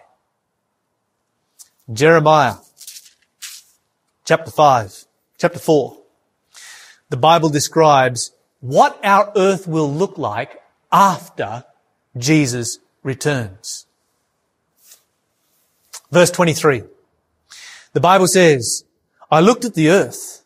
Jeremiah 1.92 2.58
chapter 4.26 4.52
5, 4.52 5.06
chapter 5.40 5.58
4. 5.58 5.98
The 7.10 7.18
Bible 7.18 7.50
describes 7.50 8.32
what 8.60 9.04
our 9.04 9.32
earth 9.36 9.68
will 9.68 9.92
look 9.92 10.20
like 10.20 10.60
after 10.94 11.66
Jesus 12.16 12.78
returns. 13.02 13.88
Verse 16.12 16.30
23. 16.30 16.84
The 17.94 18.00
Bible 18.00 18.28
says, 18.28 18.86
I 19.32 19.40
looked 19.40 19.66
at 19.66 19.74
the 19.74 19.90
earth 19.90 20.44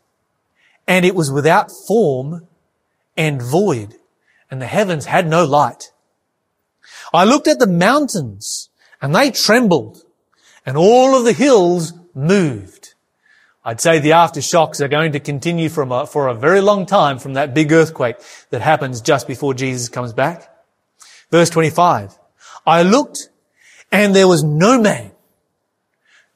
and 0.87 1.05
it 1.05 1.13
was 1.13 1.29
without 1.29 1.69
form 1.71 2.47
and 3.17 3.41
void 3.41 3.95
and 4.49 4.61
the 4.61 4.67
heavens 4.67 5.05
had 5.05 5.27
no 5.27 5.43
light. 5.43 5.91
I 7.13 7.25
looked 7.25 7.47
at 7.47 7.59
the 7.59 7.67
mountains 7.67 8.69
and 9.01 9.13
they 9.13 9.31
trembled 9.31 10.03
and 10.65 10.77
all 10.77 11.15
of 11.15 11.25
the 11.25 11.33
hills 11.33 11.93
moved. 12.15 12.76
I'd 13.67 13.81
say 13.81 13.99
the 13.99 14.11
aftershocks 14.11 14.79
are 14.79 14.87
going 14.87 15.11
to 15.11 15.19
continue 15.19 15.67
from 15.67 15.91
a, 15.91 16.07
for 16.07 16.29
a 16.29 16.33
very 16.33 16.61
long 16.61 16.85
time 16.85 17.19
from 17.19 17.33
that 17.33 17.53
big 17.53 17.73
earthquake 17.73 18.15
that 18.49 18.61
happens 18.61 19.01
just 19.01 19.27
before 19.27 19.53
Jesus 19.53 19.89
comes 19.89 20.13
back. 20.13 20.49
Verse 21.31 21.49
25. 21.49 22.17
I 22.65 22.83
looked 22.83 23.29
and 23.91 24.15
there 24.15 24.27
was 24.27 24.41
no 24.41 24.79
man, 24.79 25.11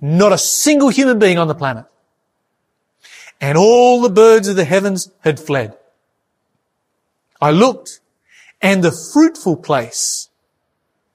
not 0.02 0.34
a 0.34 0.38
single 0.38 0.90
human 0.90 1.20
being 1.20 1.38
on 1.38 1.48
the 1.48 1.56
planet. 1.56 1.86
And 3.40 3.58
all 3.58 4.02
the 4.02 4.10
birds 4.10 4.50
of 4.50 4.58
the 4.58 4.66
heavens 4.66 5.10
had 5.22 5.40
fled. 5.40 5.78
I 7.40 7.52
looked 7.52 8.02
and 8.62 8.84
the 8.84 8.92
fruitful 8.92 9.56
place 9.56 10.28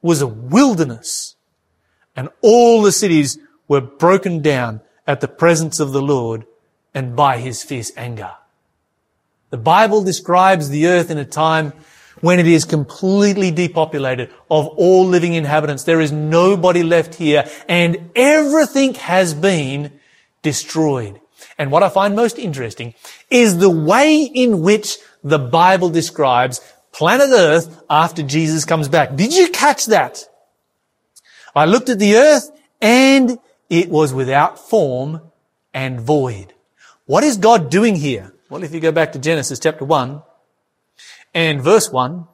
was 0.01 0.23
a 0.23 0.27
wilderness 0.27 1.35
and 2.15 2.29
all 2.41 2.81
the 2.81 2.91
cities 2.91 3.37
were 3.67 3.81
broken 3.81 4.41
down 4.41 4.81
at 5.07 5.21
the 5.21 5.27
presence 5.27 5.79
of 5.79 5.93
the 5.93 6.01
Lord 6.01 6.45
and 6.93 7.15
by 7.15 7.37
his 7.37 7.63
fierce 7.63 7.91
anger. 7.95 8.33
The 9.49 9.57
Bible 9.57 10.03
describes 10.03 10.69
the 10.69 10.87
earth 10.87 11.09
in 11.09 11.17
a 11.17 11.25
time 11.25 11.71
when 12.21 12.39
it 12.39 12.47
is 12.47 12.65
completely 12.65 13.51
depopulated 13.51 14.29
of 14.51 14.67
all 14.67 15.05
living 15.05 15.33
inhabitants. 15.33 15.83
There 15.83 16.01
is 16.01 16.11
nobody 16.11 16.83
left 16.83 17.15
here 17.15 17.47
and 17.69 18.11
everything 18.15 18.95
has 18.95 19.33
been 19.33 19.99
destroyed. 20.41 21.21
And 21.57 21.71
what 21.71 21.83
I 21.83 21.89
find 21.89 22.15
most 22.15 22.37
interesting 22.37 22.93
is 23.29 23.57
the 23.57 23.69
way 23.69 24.23
in 24.23 24.61
which 24.61 24.97
the 25.23 25.39
Bible 25.39 25.89
describes 25.89 26.61
planet 26.91 27.29
earth 27.31 27.83
after 27.89 28.23
Jesus 28.23 28.65
comes 28.65 28.87
back. 28.87 29.15
Did 29.15 29.35
you 29.35 29.49
catch 29.49 29.85
that? 29.85 30.25
I 31.55 31.65
looked 31.65 31.89
at 31.89 31.99
the 31.99 32.15
earth 32.15 32.51
and 32.81 33.39
it 33.69 33.89
was 33.89 34.13
without 34.13 34.59
form 34.59 35.21
and 35.73 35.99
void. 35.99 36.53
What 37.05 37.23
is 37.23 37.37
God 37.37 37.69
doing 37.69 37.95
here? 37.95 38.33
Well, 38.49 38.63
if 38.63 38.73
you 38.73 38.79
go 38.79 38.91
back 38.91 39.11
to 39.13 39.19
Genesis 39.19 39.59
chapter 39.59 39.85
1 39.85 40.21
and 41.33 41.61
verse 41.61 41.91
1, 41.91 42.27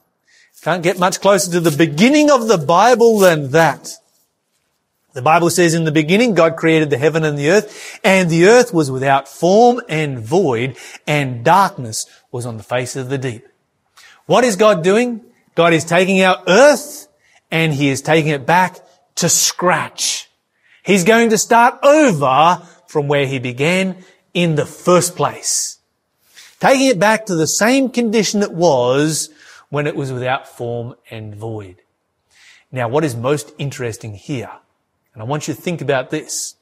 can't 0.63 0.81
get 0.81 0.97
much 0.97 1.19
closer 1.19 1.51
to 1.51 1.59
the 1.59 1.75
beginning 1.75 2.31
of 2.31 2.47
the 2.47 2.57
Bible 2.57 3.19
than 3.19 3.51
that. 3.51 3.91
The 5.13 5.21
Bible 5.21 5.49
says 5.49 5.73
in 5.73 5.83
the 5.83 5.91
beginning, 5.91 6.35
God 6.35 6.55
created 6.55 6.89
the 6.89 6.97
heaven 6.97 7.25
and 7.25 7.37
the 7.37 7.49
earth, 7.49 7.99
and 8.03 8.29
the 8.29 8.47
earth 8.47 8.73
was 8.73 8.89
without 8.89 9.27
form 9.27 9.81
and 9.89 10.17
void, 10.17 10.77
and 11.05 11.43
darkness 11.43 12.05
was 12.31 12.45
on 12.45 12.55
the 12.55 12.63
face 12.63 12.95
of 12.95 13.09
the 13.09 13.17
deep. 13.17 13.45
What 14.25 14.45
is 14.45 14.55
God 14.55 14.83
doing? 14.83 15.21
God 15.53 15.73
is 15.73 15.83
taking 15.83 16.21
our 16.23 16.41
earth 16.47 17.07
and 17.51 17.73
He 17.73 17.89
is 17.89 18.01
taking 18.01 18.31
it 18.31 18.45
back 18.45 18.79
to 19.15 19.29
scratch. 19.29 20.29
He's 20.83 21.03
going 21.03 21.29
to 21.29 21.37
start 21.37 21.79
over 21.83 22.61
from 22.87 23.07
where 23.07 23.25
He 23.25 23.39
began 23.39 24.03
in 24.33 24.55
the 24.55 24.65
first 24.65 25.15
place. 25.15 25.79
Taking 26.59 26.87
it 26.87 26.99
back 26.99 27.25
to 27.25 27.35
the 27.35 27.47
same 27.47 27.89
condition 27.89 28.41
it 28.41 28.51
was 28.51 29.29
when 29.69 29.87
it 29.87 29.95
was 29.95 30.11
without 30.11 30.47
form 30.47 30.95
and 31.09 31.35
void. 31.35 31.77
Now, 32.71 32.87
what 32.87 33.03
is 33.03 33.15
most 33.15 33.53
interesting 33.57 34.13
here 34.13 34.51
and 35.13 35.21
I 35.21 35.25
want 35.25 35.47
you 35.47 35.53
to 35.53 35.61
think 35.61 35.81
about 35.81 36.09
this. 36.09 36.55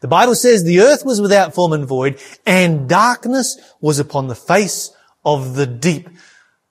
The 0.00 0.08
Bible 0.08 0.34
says 0.34 0.64
the 0.64 0.80
earth 0.80 1.04
was 1.04 1.20
without 1.20 1.54
form 1.54 1.72
and 1.72 1.86
void 1.86 2.18
and 2.46 2.88
darkness 2.88 3.58
was 3.80 3.98
upon 3.98 4.28
the 4.28 4.34
face 4.34 4.90
of 5.24 5.54
the 5.54 5.66
deep. 5.66 6.08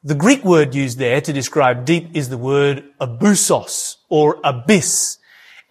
The 0.04 0.16
Greek 0.16 0.44
word 0.44 0.76
used 0.76 0.98
there 0.98 1.22
to 1.22 1.34
describe 1.34 1.86
deep 1.86 2.16
is 2.16 2.30
the 2.30 2.38
word 2.38 2.86
abusos 3.00 3.98
or 4.10 4.40
abyss. 4.44 5.18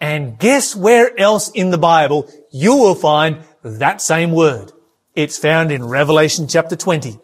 And 0.03 0.37
guess 0.37 0.75
where 0.75 1.17
else 1.17 1.49
in 1.49 1.69
the 1.69 1.77
Bible 1.77 2.29
you 2.51 2.75
will 2.75 2.93
find 2.93 3.37
that 3.63 4.01
same 4.01 4.33
word? 4.33 4.73
It's 5.15 5.37
found 5.37 5.71
in 5.71 5.85
Revelation 5.85 6.49
chapter 6.49 6.75
20. 6.75 7.17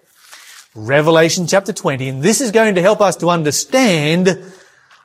Revelation 0.75 1.45
chapter 1.45 1.73
20. 1.73 2.07
And 2.07 2.23
this 2.23 2.39
is 2.39 2.51
going 2.51 2.75
to 2.75 2.81
help 2.81 3.01
us 3.01 3.17
to 3.17 3.31
understand 3.31 4.41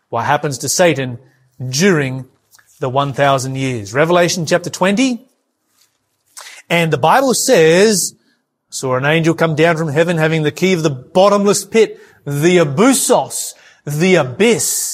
what 0.08 0.24
happens 0.24 0.58
to 0.58 0.68
Satan 0.68 1.18
during 1.68 2.26
the 2.78 2.88
1,000 2.88 3.56
years. 3.56 3.92
Revelation 3.92 4.46
chapter 4.46 4.70
20. 4.70 5.26
And 6.70 6.92
the 6.92 6.96
Bible 6.96 7.34
says, 7.34 8.14
saw 8.70 8.94
an 8.94 9.04
angel 9.04 9.34
come 9.34 9.56
down 9.56 9.76
from 9.76 9.88
heaven 9.88 10.16
having 10.16 10.44
the 10.44 10.52
key 10.52 10.74
of 10.74 10.84
the 10.84 10.90
bottomless 10.90 11.64
pit, 11.64 11.98
the 12.24 12.58
abusos, 12.58 13.54
the 13.84 14.14
abyss. 14.14 14.93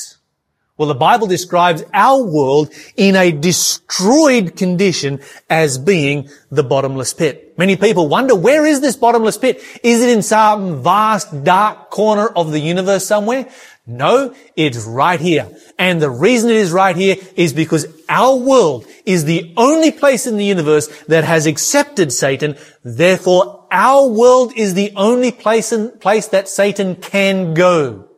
Well, 0.81 0.89
the 0.89 0.95
Bible 0.95 1.27
describes 1.27 1.85
our 1.93 2.23
world 2.23 2.73
in 2.97 3.15
a 3.15 3.33
destroyed 3.33 4.57
condition 4.57 5.21
as 5.51 5.77
being 5.77 6.31
the 6.51 6.63
bottomless 6.63 7.13
pit. 7.13 7.53
Many 7.59 7.77
people 7.77 8.09
wonder, 8.09 8.35
where 8.35 8.65
is 8.65 8.81
this 8.81 8.97
bottomless 8.97 9.37
pit? 9.37 9.63
Is 9.83 10.03
it 10.03 10.09
in 10.09 10.23
some 10.23 10.83
vast 10.83 11.45
dark 11.45 11.91
corner 11.91 12.29
of 12.29 12.51
the 12.51 12.61
universe 12.61 13.05
somewhere? 13.07 13.47
No, 13.87 14.35
it's 14.57 14.87
right 14.87 15.21
here. 15.21 15.55
And 15.79 16.01
the 16.01 16.09
reason 16.09 16.49
it 16.49 16.57
is 16.57 16.73
right 16.73 16.97
here 16.97 17.17
is 17.37 17.53
because 17.53 17.87
our 18.09 18.35
world 18.35 18.87
is 19.05 19.27
the 19.27 19.53
only 19.59 19.91
place 19.91 20.27
in 20.27 20.39
the 20.39 20.47
universe 20.47 20.87
that 21.09 21.25
has 21.25 21.45
accepted 21.45 22.11
Satan. 22.11 22.57
Therefore, 22.83 23.67
our 23.71 24.09
world 24.09 24.55
is 24.57 24.73
the 24.73 24.95
only 24.97 25.31
place, 25.31 25.73
in, 25.73 25.91
place 25.99 26.29
that 26.29 26.49
Satan 26.49 26.97
can 26.97 27.53
go. 27.53 28.10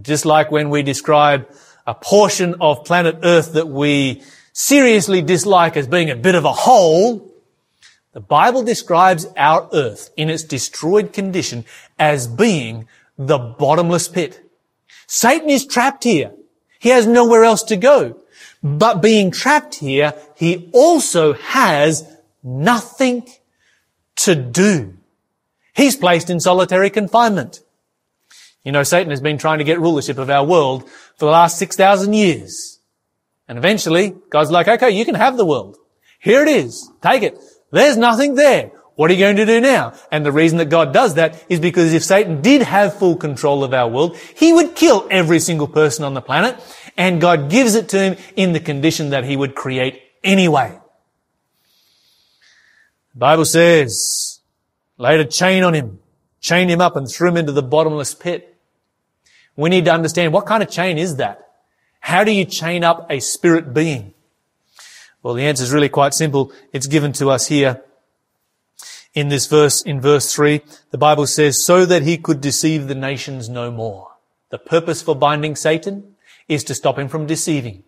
Just 0.00 0.24
like 0.24 0.50
when 0.50 0.70
we 0.70 0.82
describe 0.82 1.48
a 1.86 1.94
portion 1.94 2.54
of 2.60 2.84
planet 2.84 3.18
Earth 3.22 3.54
that 3.54 3.68
we 3.68 4.22
seriously 4.52 5.22
dislike 5.22 5.76
as 5.76 5.88
being 5.88 6.10
a 6.10 6.16
bit 6.16 6.34
of 6.34 6.44
a 6.44 6.52
hole, 6.52 7.32
the 8.12 8.20
Bible 8.20 8.62
describes 8.62 9.26
our 9.36 9.68
Earth 9.72 10.10
in 10.16 10.30
its 10.30 10.42
destroyed 10.42 11.12
condition 11.12 11.64
as 11.98 12.26
being 12.26 12.86
the 13.18 13.38
bottomless 13.38 14.08
pit. 14.08 14.40
Satan 15.06 15.50
is 15.50 15.66
trapped 15.66 16.04
here. 16.04 16.32
He 16.78 16.90
has 16.90 17.06
nowhere 17.06 17.44
else 17.44 17.62
to 17.64 17.76
go. 17.76 18.20
But 18.62 19.02
being 19.02 19.30
trapped 19.30 19.76
here, 19.76 20.14
he 20.36 20.70
also 20.72 21.32
has 21.34 22.08
nothing 22.42 23.28
to 24.16 24.34
do. 24.34 24.96
He's 25.74 25.96
placed 25.96 26.30
in 26.30 26.40
solitary 26.40 26.90
confinement. 26.90 27.60
You 28.64 28.72
know, 28.72 28.82
Satan 28.82 29.10
has 29.10 29.20
been 29.20 29.38
trying 29.38 29.58
to 29.58 29.64
get 29.64 29.80
rulership 29.80 30.18
of 30.18 30.30
our 30.30 30.44
world 30.44 30.88
for 31.16 31.24
the 31.24 31.30
last 31.30 31.58
6,000 31.58 32.12
years. 32.12 32.80
And 33.48 33.58
eventually, 33.58 34.14
God's 34.30 34.50
like, 34.50 34.68
okay, 34.68 34.90
you 34.90 35.04
can 35.04 35.14
have 35.14 35.36
the 35.36 35.46
world. 35.46 35.76
Here 36.18 36.42
it 36.42 36.48
is. 36.48 36.90
Take 37.02 37.22
it. 37.22 37.38
There's 37.72 37.96
nothing 37.96 38.34
there. 38.34 38.72
What 38.96 39.10
are 39.10 39.14
you 39.14 39.20
going 39.20 39.36
to 39.36 39.46
do 39.46 39.62
now? 39.62 39.94
And 40.12 40.26
the 40.26 40.32
reason 40.32 40.58
that 40.58 40.68
God 40.68 40.92
does 40.92 41.14
that 41.14 41.42
is 41.48 41.58
because 41.58 41.94
if 41.94 42.04
Satan 42.04 42.42
did 42.42 42.60
have 42.60 42.98
full 42.98 43.16
control 43.16 43.64
of 43.64 43.72
our 43.72 43.88
world, 43.88 44.16
he 44.36 44.52
would 44.52 44.76
kill 44.76 45.08
every 45.10 45.40
single 45.40 45.68
person 45.68 46.04
on 46.04 46.12
the 46.12 46.20
planet, 46.20 46.60
and 46.98 47.18
God 47.18 47.48
gives 47.48 47.74
it 47.74 47.88
to 47.88 47.98
him 47.98 48.16
in 48.36 48.52
the 48.52 48.60
condition 48.60 49.10
that 49.10 49.24
he 49.24 49.36
would 49.36 49.54
create 49.54 50.02
anyway. 50.22 50.78
The 53.14 53.18
Bible 53.18 53.46
says, 53.46 54.40
laid 54.98 55.20
a 55.20 55.24
chain 55.24 55.62
on 55.62 55.74
him, 55.74 55.98
chained 56.40 56.70
him 56.70 56.82
up 56.82 56.94
and 56.94 57.10
threw 57.10 57.30
him 57.30 57.38
into 57.38 57.52
the 57.52 57.62
bottomless 57.62 58.14
pit. 58.14 58.49
We 59.60 59.68
need 59.68 59.84
to 59.84 59.92
understand 59.92 60.32
what 60.32 60.46
kind 60.46 60.62
of 60.62 60.70
chain 60.70 60.96
is 60.98 61.16
that? 61.16 61.48
How 62.00 62.24
do 62.24 62.32
you 62.32 62.44
chain 62.44 62.82
up 62.82 63.06
a 63.10 63.20
spirit 63.20 63.74
being? 63.74 64.14
Well, 65.22 65.34
the 65.34 65.44
answer 65.44 65.62
is 65.62 65.72
really 65.72 65.90
quite 65.90 66.14
simple. 66.14 66.50
It's 66.72 66.86
given 66.86 67.12
to 67.14 67.30
us 67.30 67.48
here 67.48 67.82
in 69.12 69.28
this 69.28 69.46
verse, 69.46 69.82
in 69.82 70.00
verse 70.00 70.32
3, 70.32 70.62
the 70.92 70.98
Bible 70.98 71.26
says, 71.26 71.62
so 71.64 71.84
that 71.84 72.02
he 72.02 72.16
could 72.16 72.40
deceive 72.40 72.86
the 72.86 72.94
nations 72.94 73.48
no 73.48 73.70
more. 73.70 74.12
The 74.50 74.58
purpose 74.58 75.02
for 75.02 75.14
binding 75.16 75.56
Satan 75.56 76.14
is 76.48 76.64
to 76.64 76.74
stop 76.74 76.98
him 76.98 77.08
from 77.08 77.26
deceiving. 77.26 77.82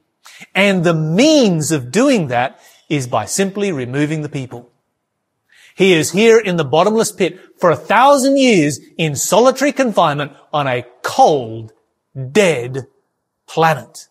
And 0.55 0.85
the 0.85 0.95
means 0.95 1.71
of 1.71 1.93
doing 1.93 2.27
that 2.29 2.61
is 2.89 3.07
by 3.07 3.25
simply 3.25 3.73
removing 3.73 4.23
the 4.23 4.29
people. 4.29 4.72
He 5.75 5.95
is 5.95 6.13
here 6.13 6.39
in 6.39 6.57
the 6.57 6.65
bottomless 6.65 7.13
pit 7.13 7.39
for 7.59 7.71
a 7.71 7.77
thousand 7.77 8.37
years 8.37 8.81
in 8.99 9.17
solitary 9.17 9.73
confinement 9.73 10.33
on 10.53 10.67
a 10.67 10.85
cold, 11.03 11.73
dead 12.33 12.87
planet. 13.47 14.09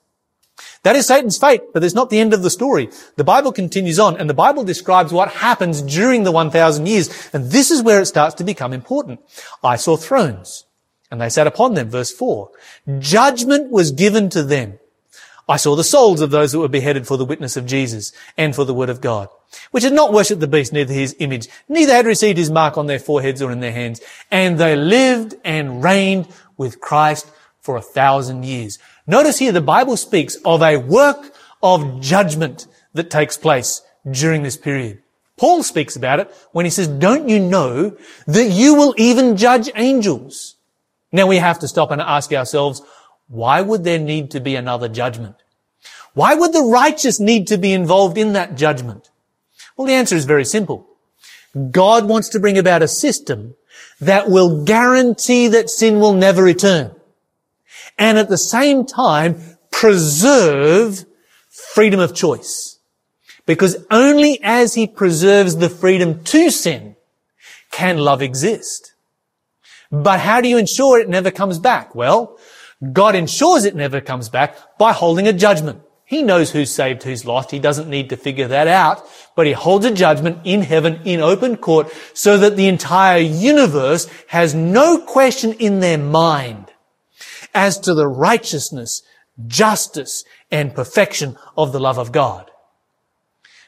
That 0.83 0.95
is 0.95 1.07
Satan's 1.07 1.37
fate, 1.37 1.61
but 1.73 1.83
it's 1.83 1.93
not 1.93 2.09
the 2.09 2.19
end 2.19 2.33
of 2.33 2.41
the 2.41 2.49
story. 2.49 2.89
The 3.15 3.23
Bible 3.23 3.51
continues 3.51 3.99
on, 3.99 4.17
and 4.17 4.29
the 4.29 4.33
Bible 4.33 4.63
describes 4.63 5.13
what 5.13 5.29
happens 5.29 5.81
during 5.81 6.23
the 6.23 6.31
1,000 6.31 6.87
years, 6.87 7.29
and 7.33 7.51
this 7.51 7.69
is 7.69 7.83
where 7.83 8.01
it 8.01 8.07
starts 8.07 8.35
to 8.35 8.43
become 8.43 8.73
important. 8.73 9.19
I 9.63 9.75
saw 9.75 9.95
thrones, 9.95 10.65
and 11.11 11.21
they 11.21 11.29
sat 11.29 11.45
upon 11.45 11.75
them, 11.75 11.89
verse 11.89 12.11
4. 12.11 12.49
Judgment 12.97 13.69
was 13.69 13.91
given 13.91 14.29
to 14.29 14.41
them. 14.41 14.79
I 15.51 15.57
saw 15.57 15.75
the 15.75 15.83
souls 15.83 16.21
of 16.21 16.31
those 16.31 16.51
that 16.51 16.59
were 16.59 16.67
beheaded 16.67 17.05
for 17.05 17.17
the 17.17 17.25
witness 17.25 17.57
of 17.57 17.65
Jesus 17.65 18.11
and 18.37 18.55
for 18.55 18.63
the 18.63 18.73
word 18.73 18.89
of 18.89 19.01
God, 19.01 19.29
which 19.71 19.83
had 19.83 19.93
not 19.93 20.13
worshipped 20.13 20.41
the 20.41 20.47
beast, 20.47 20.73
neither 20.73 20.93
his 20.93 21.15
image, 21.19 21.47
neither 21.67 21.93
had 21.93 22.05
received 22.05 22.37
his 22.37 22.49
mark 22.49 22.77
on 22.77 22.87
their 22.87 22.99
foreheads 22.99 23.41
or 23.41 23.51
in 23.51 23.59
their 23.59 23.71
hands, 23.71 24.01
and 24.31 24.57
they 24.57 24.75
lived 24.75 25.35
and 25.43 25.83
reigned 25.83 26.27
with 26.57 26.79
Christ 26.79 27.29
for 27.59 27.75
a 27.75 27.81
thousand 27.81 28.45
years. 28.45 28.79
Notice 29.05 29.39
here 29.39 29.51
the 29.51 29.61
Bible 29.61 29.97
speaks 29.97 30.35
of 30.45 30.61
a 30.61 30.77
work 30.77 31.33
of 31.61 32.01
judgment 32.01 32.65
that 32.93 33.09
takes 33.09 33.37
place 33.37 33.81
during 34.09 34.43
this 34.43 34.57
period. 34.57 35.01
Paul 35.37 35.63
speaks 35.63 35.95
about 35.95 36.19
it 36.19 36.33
when 36.51 36.65
he 36.65 36.71
says, 36.71 36.87
don't 36.87 37.27
you 37.27 37.39
know 37.39 37.97
that 38.27 38.49
you 38.49 38.75
will 38.75 38.93
even 38.97 39.37
judge 39.37 39.69
angels? 39.75 40.55
Now 41.11 41.27
we 41.27 41.37
have 41.37 41.59
to 41.59 41.67
stop 41.67 41.91
and 41.91 42.01
ask 42.01 42.31
ourselves, 42.31 42.81
why 43.27 43.61
would 43.61 43.83
there 43.83 43.99
need 43.99 44.31
to 44.31 44.39
be 44.39 44.55
another 44.55 44.87
judgment? 44.87 45.35
Why 46.13 46.35
would 46.35 46.53
the 46.53 46.63
righteous 46.63 47.19
need 47.19 47.47
to 47.47 47.57
be 47.57 47.73
involved 47.73 48.17
in 48.17 48.33
that 48.33 48.55
judgment? 48.55 49.09
Well, 49.77 49.87
the 49.87 49.93
answer 49.93 50.15
is 50.15 50.25
very 50.25 50.45
simple. 50.45 50.87
God 51.71 52.07
wants 52.07 52.29
to 52.29 52.39
bring 52.39 52.57
about 52.57 52.81
a 52.81 52.87
system 52.87 53.55
that 53.99 54.29
will 54.29 54.63
guarantee 54.63 55.47
that 55.49 55.69
sin 55.69 55.99
will 55.99 56.13
never 56.13 56.43
return 56.43 56.95
and 57.97 58.17
at 58.17 58.29
the 58.29 58.37
same 58.37 58.85
time 58.85 59.39
preserve 59.71 61.05
freedom 61.49 61.99
of 61.99 62.15
choice. 62.15 62.79
Because 63.45 63.85
only 63.89 64.39
as 64.43 64.75
he 64.75 64.87
preserves 64.87 65.57
the 65.57 65.69
freedom 65.69 66.23
to 66.25 66.49
sin 66.51 66.95
can 67.71 67.97
love 67.97 68.21
exist. 68.21 68.93
But 69.91 70.19
how 70.19 70.41
do 70.41 70.47
you 70.47 70.57
ensure 70.57 70.99
it 70.99 71.09
never 71.09 71.31
comes 71.31 71.59
back? 71.59 71.95
Well, 71.95 72.37
God 72.93 73.15
ensures 73.15 73.65
it 73.65 73.75
never 73.75 74.01
comes 74.01 74.29
back 74.29 74.77
by 74.77 74.93
holding 74.93 75.27
a 75.27 75.33
judgment. 75.33 75.81
He 76.11 76.23
knows 76.23 76.51
who's 76.51 76.75
saved, 76.75 77.03
who's 77.03 77.23
lost. 77.23 77.51
He 77.51 77.59
doesn't 77.59 77.89
need 77.89 78.09
to 78.09 78.17
figure 78.17 78.49
that 78.49 78.67
out, 78.67 79.01
but 79.33 79.47
he 79.47 79.53
holds 79.53 79.85
a 79.85 79.93
judgment 79.93 80.39
in 80.43 80.61
heaven 80.61 80.99
in 81.05 81.21
open 81.21 81.55
court 81.55 81.89
so 82.13 82.37
that 82.37 82.57
the 82.57 82.67
entire 82.67 83.19
universe 83.19 84.09
has 84.27 84.53
no 84.53 84.97
question 84.97 85.53
in 85.53 85.79
their 85.79 85.97
mind 85.97 86.69
as 87.53 87.79
to 87.79 87.93
the 87.93 88.09
righteousness, 88.09 89.03
justice, 89.47 90.25
and 90.51 90.75
perfection 90.75 91.37
of 91.55 91.71
the 91.71 91.79
love 91.79 91.97
of 91.97 92.11
God. 92.11 92.51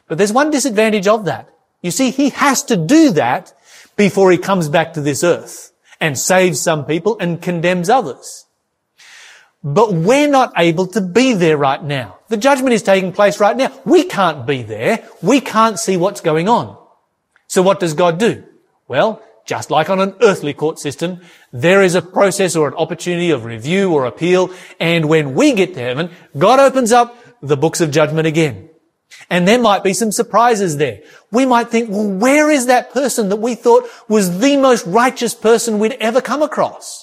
But 0.09 0.17
there's 0.17 0.33
one 0.33 0.51
disadvantage 0.51 1.07
of 1.07 1.23
that. 1.23 1.47
You 1.81 1.91
see, 1.91 2.11
he 2.11 2.27
has 2.31 2.61
to 2.63 2.75
do 2.75 3.11
that 3.11 3.53
before 3.95 4.31
he 4.31 4.37
comes 4.37 4.67
back 4.67 4.91
to 4.95 5.01
this 5.01 5.23
earth 5.23 5.71
and 6.01 6.19
saves 6.19 6.59
some 6.59 6.83
people 6.83 7.15
and 7.21 7.41
condemns 7.41 7.89
others. 7.89 8.42
But 9.63 9.93
we're 9.93 10.27
not 10.27 10.53
able 10.57 10.87
to 10.87 11.01
be 11.01 11.33
there 11.33 11.57
right 11.57 11.81
now. 11.83 12.17
The 12.27 12.37
judgment 12.37 12.73
is 12.73 12.83
taking 12.83 13.13
place 13.13 13.39
right 13.39 13.55
now. 13.55 13.71
We 13.85 14.03
can't 14.03 14.45
be 14.45 14.63
there. 14.63 15.07
We 15.21 15.39
can't 15.39 15.79
see 15.79 15.97
what's 15.97 16.21
going 16.21 16.49
on. 16.49 16.77
So 17.47 17.61
what 17.61 17.79
does 17.79 17.93
God 17.93 18.17
do? 18.17 18.43
Well, 18.87 19.21
just 19.45 19.71
like 19.71 19.89
on 19.89 19.99
an 19.99 20.15
earthly 20.21 20.53
court 20.53 20.79
system, 20.79 21.21
there 21.51 21.81
is 21.81 21.95
a 21.95 22.01
process 22.01 22.55
or 22.55 22.67
an 22.67 22.73
opportunity 22.75 23.29
of 23.29 23.45
review 23.45 23.93
or 23.93 24.05
appeal, 24.05 24.51
and 24.79 25.09
when 25.09 25.33
we 25.33 25.53
get 25.53 25.73
to 25.73 25.79
heaven, 25.79 26.09
God 26.37 26.59
opens 26.59 26.91
up 26.91 27.17
the 27.41 27.57
books 27.57 27.81
of 27.81 27.91
judgment 27.91 28.27
again. 28.27 28.69
And 29.29 29.47
there 29.47 29.59
might 29.59 29.83
be 29.83 29.93
some 29.93 30.11
surprises 30.11 30.77
there. 30.77 31.01
We 31.31 31.45
might 31.45 31.69
think, 31.69 31.89
well, 31.89 32.07
where 32.09 32.49
is 32.49 32.65
that 32.65 32.91
person 32.91 33.29
that 33.29 33.37
we 33.37 33.55
thought 33.55 33.87
was 34.07 34.39
the 34.39 34.57
most 34.57 34.85
righteous 34.85 35.33
person 35.33 35.79
we'd 35.79 35.93
ever 35.93 36.21
come 36.21 36.41
across? 36.41 37.02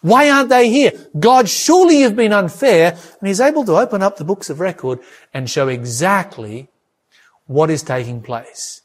Why 0.00 0.30
aren't 0.30 0.48
they 0.48 0.70
here? 0.70 0.92
God, 1.18 1.48
surely 1.48 2.00
you've 2.00 2.16
been 2.16 2.32
unfair. 2.32 2.96
And 3.20 3.28
he's 3.28 3.40
able 3.40 3.64
to 3.64 3.76
open 3.76 4.02
up 4.02 4.16
the 4.16 4.24
books 4.24 4.50
of 4.50 4.60
record 4.60 5.00
and 5.34 5.50
show 5.50 5.68
exactly 5.68 6.68
what 7.46 7.70
is 7.70 7.82
taking 7.82 8.22
place. 8.22 8.82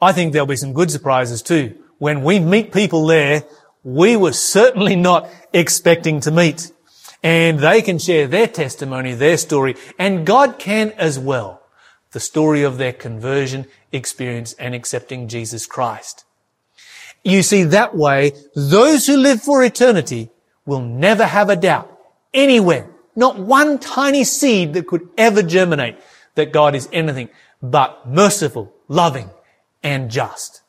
I 0.00 0.12
think 0.12 0.32
there'll 0.32 0.46
be 0.46 0.56
some 0.56 0.72
good 0.72 0.90
surprises 0.90 1.42
too. 1.42 1.76
When 1.98 2.22
we 2.22 2.38
meet 2.38 2.72
people 2.72 3.06
there, 3.06 3.44
we 3.82 4.16
were 4.16 4.32
certainly 4.32 4.94
not 4.94 5.28
expecting 5.52 6.20
to 6.20 6.30
meet. 6.30 6.70
And 7.22 7.58
they 7.58 7.82
can 7.82 7.98
share 7.98 8.28
their 8.28 8.46
testimony, 8.46 9.14
their 9.14 9.36
story, 9.36 9.74
and 9.98 10.24
God 10.24 10.58
can 10.58 10.92
as 10.92 11.18
well. 11.18 11.62
The 12.12 12.20
story 12.20 12.62
of 12.62 12.78
their 12.78 12.92
conversion, 12.92 13.66
experience, 13.90 14.52
and 14.54 14.74
accepting 14.74 15.26
Jesus 15.26 15.66
Christ. 15.66 16.24
You 17.24 17.42
see, 17.42 17.64
that 17.64 17.96
way, 17.96 18.32
those 18.54 19.06
who 19.06 19.16
live 19.16 19.42
for 19.42 19.62
eternity 19.62 20.30
will 20.64 20.80
never 20.80 21.24
have 21.24 21.50
a 21.50 21.56
doubt 21.56 21.98
anywhere, 22.32 22.88
not 23.16 23.38
one 23.38 23.78
tiny 23.78 24.24
seed 24.24 24.74
that 24.74 24.86
could 24.86 25.08
ever 25.16 25.42
germinate 25.42 25.98
that 26.34 26.52
God 26.52 26.74
is 26.74 26.88
anything 26.92 27.28
but 27.60 28.08
merciful, 28.08 28.72
loving, 28.86 29.30
and 29.82 30.10
just. 30.10 30.62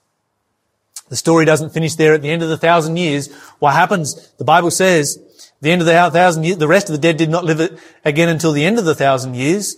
The 1.10 1.16
story 1.16 1.46
doesn't 1.46 1.72
finish 1.72 1.96
there 1.96 2.14
at 2.14 2.22
the 2.22 2.30
end 2.30 2.44
of 2.44 2.50
the 2.50 2.58
thousand 2.58 2.98
years. 2.98 3.34
What 3.60 3.74
happens? 3.74 4.32
The 4.38 4.44
Bible 4.44 4.72
says, 4.72 5.20
the 5.62 5.72
end 5.72 5.82
of 5.82 5.88
the 5.88 5.94
thousand 5.94 6.44
years, 6.44 6.58
the 6.58 6.68
rest 6.68 6.90
of 6.90 6.94
the 6.94 7.02
dead 7.02 7.18
did 7.18 7.30
not 7.30 7.46
live 7.46 7.60
it 7.60 7.78
again 8.06 8.30
until 8.30 8.52
the 8.52 8.66
end 8.66 8.80
of 8.80 8.86
the 8.86 8.96
thousand 8.96 9.36
years. 9.36 9.78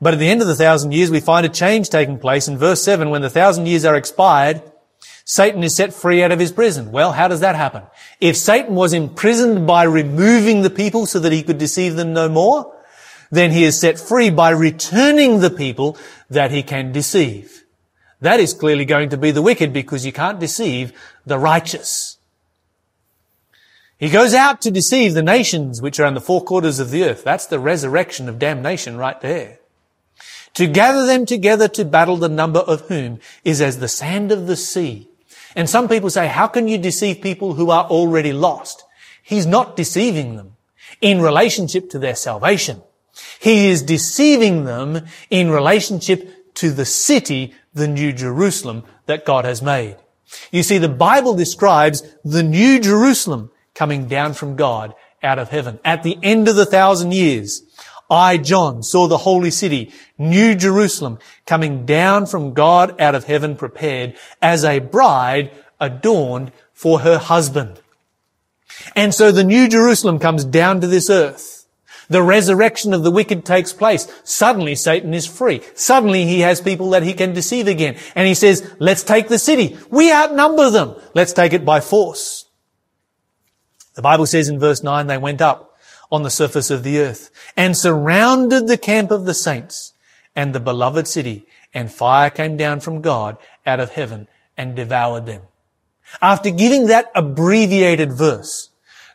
But 0.00 0.14
at 0.14 0.20
the 0.20 0.28
end 0.28 0.42
of 0.42 0.48
the 0.48 0.56
thousand 0.56 0.92
years, 0.92 1.10
we 1.10 1.20
find 1.20 1.46
a 1.46 1.48
change 1.48 1.88
taking 1.88 2.18
place. 2.18 2.48
In 2.48 2.58
verse 2.58 2.82
7, 2.82 3.10
when 3.10 3.22
the 3.22 3.30
thousand 3.30 3.66
years 3.66 3.84
are 3.84 3.96
expired, 3.96 4.62
Satan 5.24 5.62
is 5.62 5.76
set 5.76 5.94
free 5.94 6.22
out 6.22 6.32
of 6.32 6.38
his 6.38 6.52
prison. 6.52 6.92
Well, 6.92 7.12
how 7.12 7.28
does 7.28 7.40
that 7.40 7.54
happen? 7.54 7.82
If 8.20 8.36
Satan 8.36 8.74
was 8.74 8.92
imprisoned 8.92 9.66
by 9.66 9.84
removing 9.84 10.62
the 10.62 10.70
people 10.70 11.06
so 11.06 11.18
that 11.20 11.32
he 11.32 11.42
could 11.42 11.58
deceive 11.58 11.96
them 11.96 12.12
no 12.12 12.28
more, 12.28 12.74
then 13.30 13.50
he 13.50 13.64
is 13.64 13.78
set 13.78 13.98
free 13.98 14.30
by 14.30 14.50
returning 14.50 15.40
the 15.40 15.50
people 15.50 15.96
that 16.28 16.50
he 16.50 16.62
can 16.62 16.92
deceive. 16.92 17.64
That 18.20 18.40
is 18.40 18.54
clearly 18.54 18.84
going 18.84 19.08
to 19.10 19.16
be 19.16 19.30
the 19.30 19.42
wicked 19.42 19.72
because 19.72 20.04
you 20.04 20.12
can't 20.12 20.38
deceive 20.38 20.92
the 21.24 21.38
righteous. 21.38 22.18
He 23.98 24.10
goes 24.10 24.34
out 24.34 24.60
to 24.62 24.70
deceive 24.70 25.14
the 25.14 25.22
nations 25.22 25.80
which 25.80 26.00
are 26.00 26.06
in 26.06 26.14
the 26.14 26.20
four 26.20 26.42
quarters 26.42 26.80
of 26.80 26.90
the 26.90 27.04
earth. 27.04 27.22
That's 27.22 27.46
the 27.46 27.60
resurrection 27.60 28.28
of 28.28 28.38
damnation 28.38 28.96
right 28.96 29.20
there. 29.20 29.60
To 30.54 30.66
gather 30.66 31.06
them 31.06 31.24
together 31.24 31.68
to 31.68 31.84
battle, 31.84 32.16
the 32.16 32.28
number 32.28 32.60
of 32.60 32.82
whom 32.88 33.20
is 33.44 33.60
as 33.60 33.78
the 33.78 33.88
sand 33.88 34.30
of 34.30 34.46
the 34.46 34.56
sea. 34.56 35.08
And 35.54 35.68
some 35.68 35.88
people 35.88 36.10
say, 36.10 36.28
how 36.28 36.46
can 36.46 36.68
you 36.68 36.78
deceive 36.78 37.20
people 37.20 37.54
who 37.54 37.70
are 37.70 37.84
already 37.84 38.32
lost? 38.32 38.84
He's 39.22 39.46
not 39.46 39.76
deceiving 39.76 40.36
them 40.36 40.56
in 41.00 41.20
relationship 41.20 41.90
to 41.90 41.98
their 41.98 42.14
salvation. 42.14 42.82
He 43.40 43.68
is 43.68 43.82
deceiving 43.82 44.64
them 44.64 45.06
in 45.30 45.50
relationship 45.50 46.54
to 46.54 46.70
the 46.70 46.84
city, 46.84 47.54
the 47.74 47.88
New 47.88 48.12
Jerusalem 48.12 48.84
that 49.06 49.24
God 49.24 49.44
has 49.44 49.62
made. 49.62 49.96
You 50.50 50.62
see, 50.62 50.78
the 50.78 50.88
Bible 50.88 51.34
describes 51.34 52.02
the 52.24 52.42
New 52.42 52.80
Jerusalem 52.80 53.50
coming 53.74 54.06
down 54.06 54.34
from 54.34 54.56
God 54.56 54.94
out 55.22 55.38
of 55.38 55.50
heaven 55.50 55.78
at 55.84 56.02
the 56.02 56.18
end 56.22 56.48
of 56.48 56.56
the 56.56 56.66
thousand 56.66 57.12
years. 57.12 57.62
I, 58.12 58.36
John, 58.36 58.82
saw 58.82 59.08
the 59.08 59.16
holy 59.16 59.50
city, 59.50 59.90
New 60.18 60.54
Jerusalem, 60.54 61.18
coming 61.46 61.86
down 61.86 62.26
from 62.26 62.52
God 62.52 63.00
out 63.00 63.14
of 63.14 63.24
heaven 63.24 63.56
prepared 63.56 64.14
as 64.42 64.64
a 64.64 64.80
bride 64.80 65.50
adorned 65.80 66.52
for 66.74 67.00
her 67.00 67.16
husband. 67.16 67.80
And 68.94 69.14
so 69.14 69.32
the 69.32 69.44
New 69.44 69.66
Jerusalem 69.66 70.18
comes 70.18 70.44
down 70.44 70.82
to 70.82 70.86
this 70.86 71.08
earth. 71.08 71.66
The 72.10 72.22
resurrection 72.22 72.92
of 72.92 73.02
the 73.02 73.10
wicked 73.10 73.46
takes 73.46 73.72
place. 73.72 74.06
Suddenly 74.24 74.74
Satan 74.74 75.14
is 75.14 75.26
free. 75.26 75.62
Suddenly 75.74 76.26
he 76.26 76.40
has 76.40 76.60
people 76.60 76.90
that 76.90 77.02
he 77.02 77.14
can 77.14 77.32
deceive 77.32 77.66
again. 77.66 77.96
And 78.14 78.28
he 78.28 78.34
says, 78.34 78.74
let's 78.78 79.02
take 79.02 79.28
the 79.28 79.38
city. 79.38 79.78
We 79.88 80.12
outnumber 80.12 80.68
them. 80.68 80.96
Let's 81.14 81.32
take 81.32 81.54
it 81.54 81.64
by 81.64 81.80
force. 81.80 82.44
The 83.94 84.02
Bible 84.02 84.26
says 84.26 84.50
in 84.50 84.58
verse 84.58 84.82
9, 84.82 85.06
they 85.06 85.16
went 85.16 85.40
up 85.40 85.71
on 86.12 86.22
the 86.22 86.30
surface 86.30 86.70
of 86.70 86.84
the 86.84 86.98
earth 86.98 87.30
and 87.56 87.76
surrounded 87.76 88.68
the 88.68 88.76
camp 88.76 89.10
of 89.10 89.24
the 89.24 89.34
saints 89.34 89.94
and 90.36 90.54
the 90.54 90.60
beloved 90.60 91.08
city 91.08 91.46
and 91.72 91.90
fire 91.90 92.28
came 92.28 92.56
down 92.56 92.80
from 92.80 93.00
God 93.00 93.38
out 93.64 93.80
of 93.80 93.92
heaven 93.92 94.28
and 94.56 94.76
devoured 94.76 95.24
them. 95.24 95.42
After 96.20 96.50
giving 96.50 96.86
that 96.86 97.10
abbreviated 97.14 98.12
verse, 98.12 98.68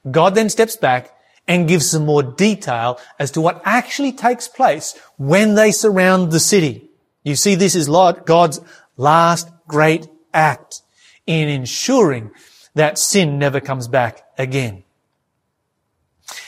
God 0.10 0.33
then 0.33 0.49
steps 0.49 0.75
back 0.75 1.13
and 1.47 1.67
gives 1.67 1.91
some 1.91 2.05
more 2.05 2.23
detail 2.23 2.99
as 3.19 3.29
to 3.31 3.41
what 3.41 3.62
actually 3.63 4.12
takes 4.12 4.47
place 4.47 4.99
when 5.17 5.53
they 5.53 5.71
surround 5.71 6.31
the 6.31 6.39
city. 6.39 6.89
You 7.23 7.36
see, 7.36 7.53
this 7.53 7.75
is 7.75 7.88
God's 8.25 8.60
last 8.97 9.49
great 9.67 10.07
act 10.33 10.81
in 11.27 11.47
ensuring 11.47 12.31
that 12.73 12.97
sin 12.97 13.38
never 13.38 13.60
comes 13.60 13.88
back 13.88 14.23
again. 14.38 14.83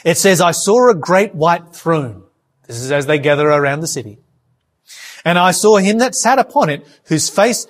It 0.03 0.17
says, 0.17 0.41
I 0.41 0.51
saw 0.51 0.89
a 0.89 0.95
great 0.95 1.35
white 1.35 1.73
throne. 1.73 2.23
This 2.67 2.77
is 2.77 2.91
as 2.91 3.05
they 3.05 3.19
gather 3.19 3.47
around 3.47 3.81
the 3.81 3.87
city. 3.87 4.19
And 5.25 5.37
I 5.37 5.51
saw 5.51 5.77
him 5.77 5.97
that 5.99 6.15
sat 6.15 6.39
upon 6.39 6.69
it, 6.69 6.87
whose 7.05 7.29
face 7.29 7.67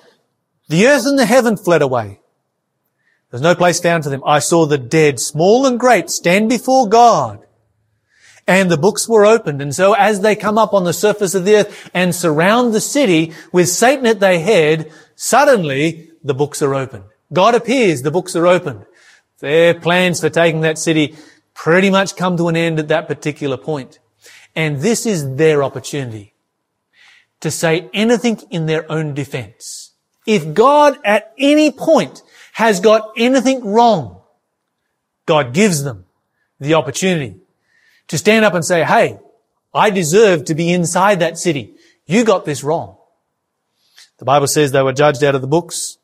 the 0.68 0.86
earth 0.86 1.06
and 1.06 1.18
the 1.18 1.26
heaven 1.26 1.56
fled 1.56 1.82
away. 1.82 2.20
There's 3.30 3.42
no 3.42 3.54
place 3.54 3.80
found 3.80 4.04
for 4.04 4.10
them. 4.10 4.22
I 4.26 4.40
saw 4.40 4.66
the 4.66 4.78
dead, 4.78 5.20
small 5.20 5.66
and 5.66 5.78
great, 5.78 6.10
stand 6.10 6.48
before 6.48 6.88
God. 6.88 7.46
And 8.46 8.70
the 8.70 8.76
books 8.76 9.08
were 9.08 9.24
opened. 9.24 9.62
And 9.62 9.74
so 9.74 9.92
as 9.92 10.20
they 10.20 10.34
come 10.34 10.58
up 10.58 10.74
on 10.74 10.84
the 10.84 10.92
surface 10.92 11.34
of 11.34 11.44
the 11.44 11.56
earth 11.56 11.90
and 11.94 12.14
surround 12.14 12.72
the 12.72 12.80
city 12.80 13.32
with 13.52 13.68
Satan 13.68 14.06
at 14.06 14.18
their 14.18 14.40
head, 14.40 14.92
suddenly 15.14 16.10
the 16.24 16.34
books 16.34 16.60
are 16.60 16.74
opened. 16.74 17.04
God 17.32 17.54
appears, 17.54 18.02
the 18.02 18.10
books 18.10 18.34
are 18.34 18.46
opened. 18.46 18.86
Their 19.38 19.74
plans 19.74 20.20
for 20.20 20.28
taking 20.30 20.62
that 20.62 20.78
city 20.78 21.16
pretty 21.60 21.90
much 21.90 22.16
come 22.16 22.38
to 22.38 22.48
an 22.48 22.56
end 22.56 22.78
at 22.78 22.88
that 22.88 23.06
particular 23.06 23.58
point. 23.58 23.98
And 24.56 24.80
this 24.80 25.04
is 25.04 25.36
their 25.36 25.62
opportunity 25.62 26.32
to 27.40 27.50
say 27.50 27.90
anything 27.92 28.40
in 28.50 28.64
their 28.64 28.90
own 28.90 29.12
defense. 29.12 29.92
If 30.26 30.54
God 30.54 30.98
at 31.04 31.34
any 31.38 31.70
point 31.70 32.22
has 32.54 32.80
got 32.80 33.12
anything 33.14 33.62
wrong, 33.62 34.22
God 35.26 35.52
gives 35.52 35.84
them 35.84 36.06
the 36.58 36.72
opportunity 36.72 37.36
to 38.08 38.16
stand 38.16 38.46
up 38.46 38.54
and 38.54 38.64
say, 38.64 38.82
hey, 38.82 39.18
I 39.74 39.90
deserve 39.90 40.46
to 40.46 40.54
be 40.54 40.72
inside 40.72 41.20
that 41.20 41.36
city. 41.36 41.74
You 42.06 42.24
got 42.24 42.46
this 42.46 42.64
wrong. 42.64 42.96
The 44.16 44.24
Bible 44.24 44.46
says 44.46 44.72
they 44.72 44.82
were 44.82 44.94
judged 44.94 45.22
out 45.22 45.34
of 45.34 45.42
the 45.42 45.46
books 45.46 45.98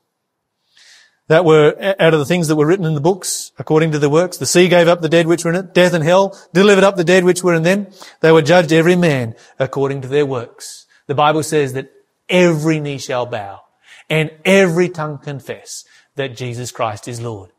that 1.29 1.45
were 1.45 1.95
out 1.99 2.15
of 2.15 2.21
the 2.21 2.25
things 2.25 2.49
that 2.49 2.57
were 2.57 2.67
written 2.67 2.85
in 2.87 2.95
the 2.95 3.01
books 3.01 3.53
according 3.59 3.93
to 3.93 3.99
the 3.99 4.11
works. 4.11 4.37
The 4.37 4.47
sea 4.47 4.69
gave 4.69 4.89
up 4.89 5.01
the 5.01 5.09
dead 5.09 5.27
which 5.27 5.45
were 5.45 5.53
in 5.53 5.57
it. 5.57 5.75
Death 5.75 5.93
and 5.93 6.05
hell 6.05 6.39
delivered 6.53 6.85
up 6.85 6.97
the 6.97 7.05
dead 7.05 7.25
which 7.25 7.43
were 7.43 7.55
in 7.55 7.63
them. 7.63 7.89
They 8.21 8.33
were 8.33 8.43
judged 8.43 8.73
every 8.73 8.97
man 8.97 9.35
according 9.59 10.03
to 10.03 10.09
their 10.09 10.27
works. 10.27 10.87
The 11.07 11.15
Bible 11.15 11.43
says 11.43 11.73
that 11.73 11.91
every 12.29 12.81
knee 12.81 12.99
shall 12.99 13.27
bow 13.27 13.63
and 14.09 14.31
every 14.45 14.89
tongue 14.89 15.19
confess 15.19 15.85
that 16.15 16.37
Jesus 16.37 16.71
Christ 16.71 17.09
is 17.09 17.21
Lord. 17.21 17.51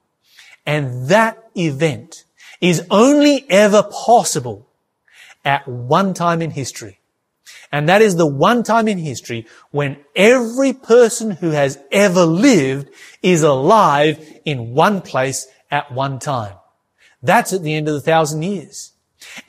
And 0.66 1.08
that 1.08 1.50
event 1.56 2.24
is 2.60 2.86
only 2.90 3.46
ever 3.50 3.84
possible 3.84 4.68
at 5.46 5.68
one 5.68 6.14
time 6.14 6.42
in 6.42 6.52
history. 6.52 6.97
And 7.72 7.90
that 7.90 8.02
is 8.02 8.16
the 8.16 8.28
one 8.28 8.64
time 8.64 8.88
in 8.88 8.98
history 8.98 9.46
when 9.72 9.98
every 10.16 10.74
person 10.74 11.32
who 11.32 11.50
has 11.52 11.78
ever 11.92 12.24
lived 12.24 12.90
is 13.22 13.44
alive 13.44 14.40
in 14.46 14.74
one 14.74 15.02
place 15.02 15.48
at 15.70 15.92
one 15.92 16.20
time. 16.20 16.56
That's 17.22 17.54
at 17.54 17.64
the 17.64 17.74
end 17.74 17.88
of 17.88 17.94
the 17.94 18.02
thousand 18.02 18.44
years. 18.44 18.94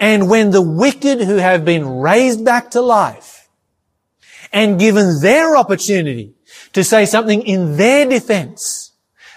And 0.01 0.29
when 0.29 0.51
the 0.51 0.63
wicked 0.63 1.21
who 1.21 1.37
have 1.37 1.65
been 1.65 2.01
raised 2.01 2.45
back 2.45 2.71
to 2.73 2.81
life 2.81 3.49
and 4.53 4.79
given 4.81 5.21
their 5.21 5.57
opportunity 5.57 6.35
to 6.73 6.83
say 6.83 7.05
something 7.05 7.43
in 7.43 7.77
their 7.77 8.07
defense, 8.07 8.88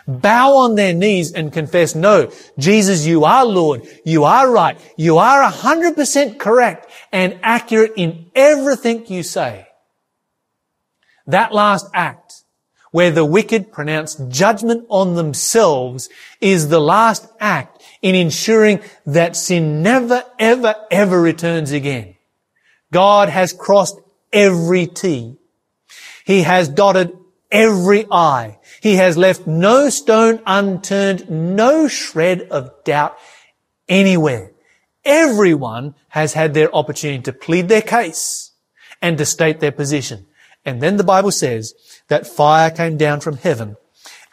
bow 0.08 0.56
on 0.58 0.76
their 0.76 0.94
knees 0.94 1.32
and 1.32 1.54
confess, 1.54 1.96
no, 1.96 2.32
Jesus, 2.58 3.06
you 3.06 3.24
are 3.24 3.46
Lord. 3.46 3.88
You 4.06 4.24
are 4.24 4.50
right. 4.50 4.80
You 4.98 5.18
are 5.18 5.50
100% 5.52 6.40
correct 6.40 6.90
and 7.12 7.40
accurate 7.44 7.94
in 7.96 8.32
everything 8.36 9.06
you 9.08 9.24
say. 9.24 9.68
That 11.28 11.54
last 11.54 11.88
act, 11.94 12.44
where 12.92 13.12
the 13.12 13.26
wicked 13.26 13.72
pronounce 13.72 14.16
judgment 14.16 14.86
on 14.90 15.16
themselves, 15.16 16.10
is 16.42 16.70
the 16.70 16.82
last 16.82 17.28
act 17.40 17.82
in 18.02 18.16
ensuring 18.16 18.82
that 19.06 19.36
sin 19.36 19.82
never, 19.82 20.24
ever, 20.40 20.76
ever 20.90 21.22
returns 21.22 21.72
again. 21.72 22.16
God 22.92 23.30
has 23.30 23.54
crossed 23.54 24.00
every 24.34 24.88
T. 24.88 25.38
He 26.26 26.44
has 26.44 26.68
dotted 26.68 27.12
every 27.52 28.06
I. 28.12 28.60
He 28.82 28.96
has 28.96 29.18
left 29.18 29.46
no 29.46 29.90
stone 29.90 30.42
unturned, 30.46 31.30
no 31.30 31.88
shred 31.88 32.42
of 32.50 32.72
doubt 32.84 33.18
anywhere. 33.88 34.52
Everyone 35.04 35.96
has 36.10 36.34
had 36.34 36.54
their 36.54 36.74
opportunity 36.74 37.24
to 37.24 37.34
plead 37.34 37.68
their 37.68 37.82
case 37.82 38.52
and 39.02 39.18
to 39.18 39.26
state 39.26 39.60
their 39.60 39.72
position. 39.72 40.28
And 40.64 40.82
then 40.82 40.98
the 40.98 41.04
Bible 41.04 41.32
says 41.32 41.74
that 42.08 42.28
fire 42.28 42.70
came 42.70 42.98
down 42.98 43.20
from 43.20 43.38
heaven 43.38 43.78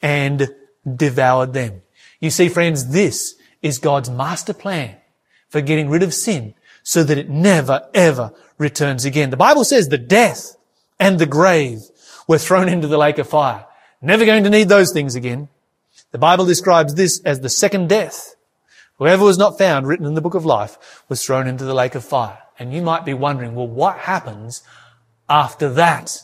and 0.03 0.49
devoured 0.97 1.55
them. 1.55 1.83
You 2.21 2.31
see, 2.31 2.49
friends, 2.49 2.91
this 2.91 3.35
is 3.63 3.79
God's 3.79 4.11
master 4.11 4.53
plan 4.53 4.97
for 5.49 5.61
getting 5.61 5.89
rid 5.89 6.03
of 6.03 6.13
sin 6.13 6.55
so 6.83 7.03
that 7.05 7.19
it 7.19 7.29
never, 7.29 7.89
ever 7.95 8.33
returns 8.59 9.05
again. 9.05 9.31
The 9.31 9.37
Bible 9.37 9.65
says 9.65 9.89
the 9.89 9.99
death 9.99 10.57
and 10.99 11.19
the 11.19 11.27
grave 11.27 11.81
were 12.29 12.39
thrown 12.39 12.69
into 12.69 12.87
the 12.87 12.99
lake 12.99 13.19
of 13.19 13.29
fire. 13.29 13.67
Never 14.01 14.25
going 14.25 14.45
to 14.45 14.51
need 14.51 14.69
those 14.69 14.93
things 14.93 15.17
again. 15.17 15.49
The 16.13 16.19
Bible 16.19 16.47
describes 16.47 16.95
this 16.95 17.21
as 17.25 17.41
the 17.41 17.49
second 17.49 17.89
death. 17.89 18.37
Whoever 18.99 19.25
was 19.25 19.39
not 19.39 19.59
found 19.59 19.89
written 19.89 20.07
in 20.07 20.15
the 20.15 20.21
book 20.21 20.35
of 20.35 20.45
life 20.45 21.05
was 21.09 21.25
thrown 21.25 21.49
into 21.49 21.65
the 21.65 21.75
lake 21.75 21.97
of 21.97 22.05
fire. 22.05 22.39
And 22.59 22.73
you 22.73 22.83
might 22.83 23.05
be 23.05 23.15
wondering, 23.15 23.55
well, 23.55 23.67
what 23.67 23.99
happens 23.99 24.63
after 25.29 25.69
that? 25.71 26.23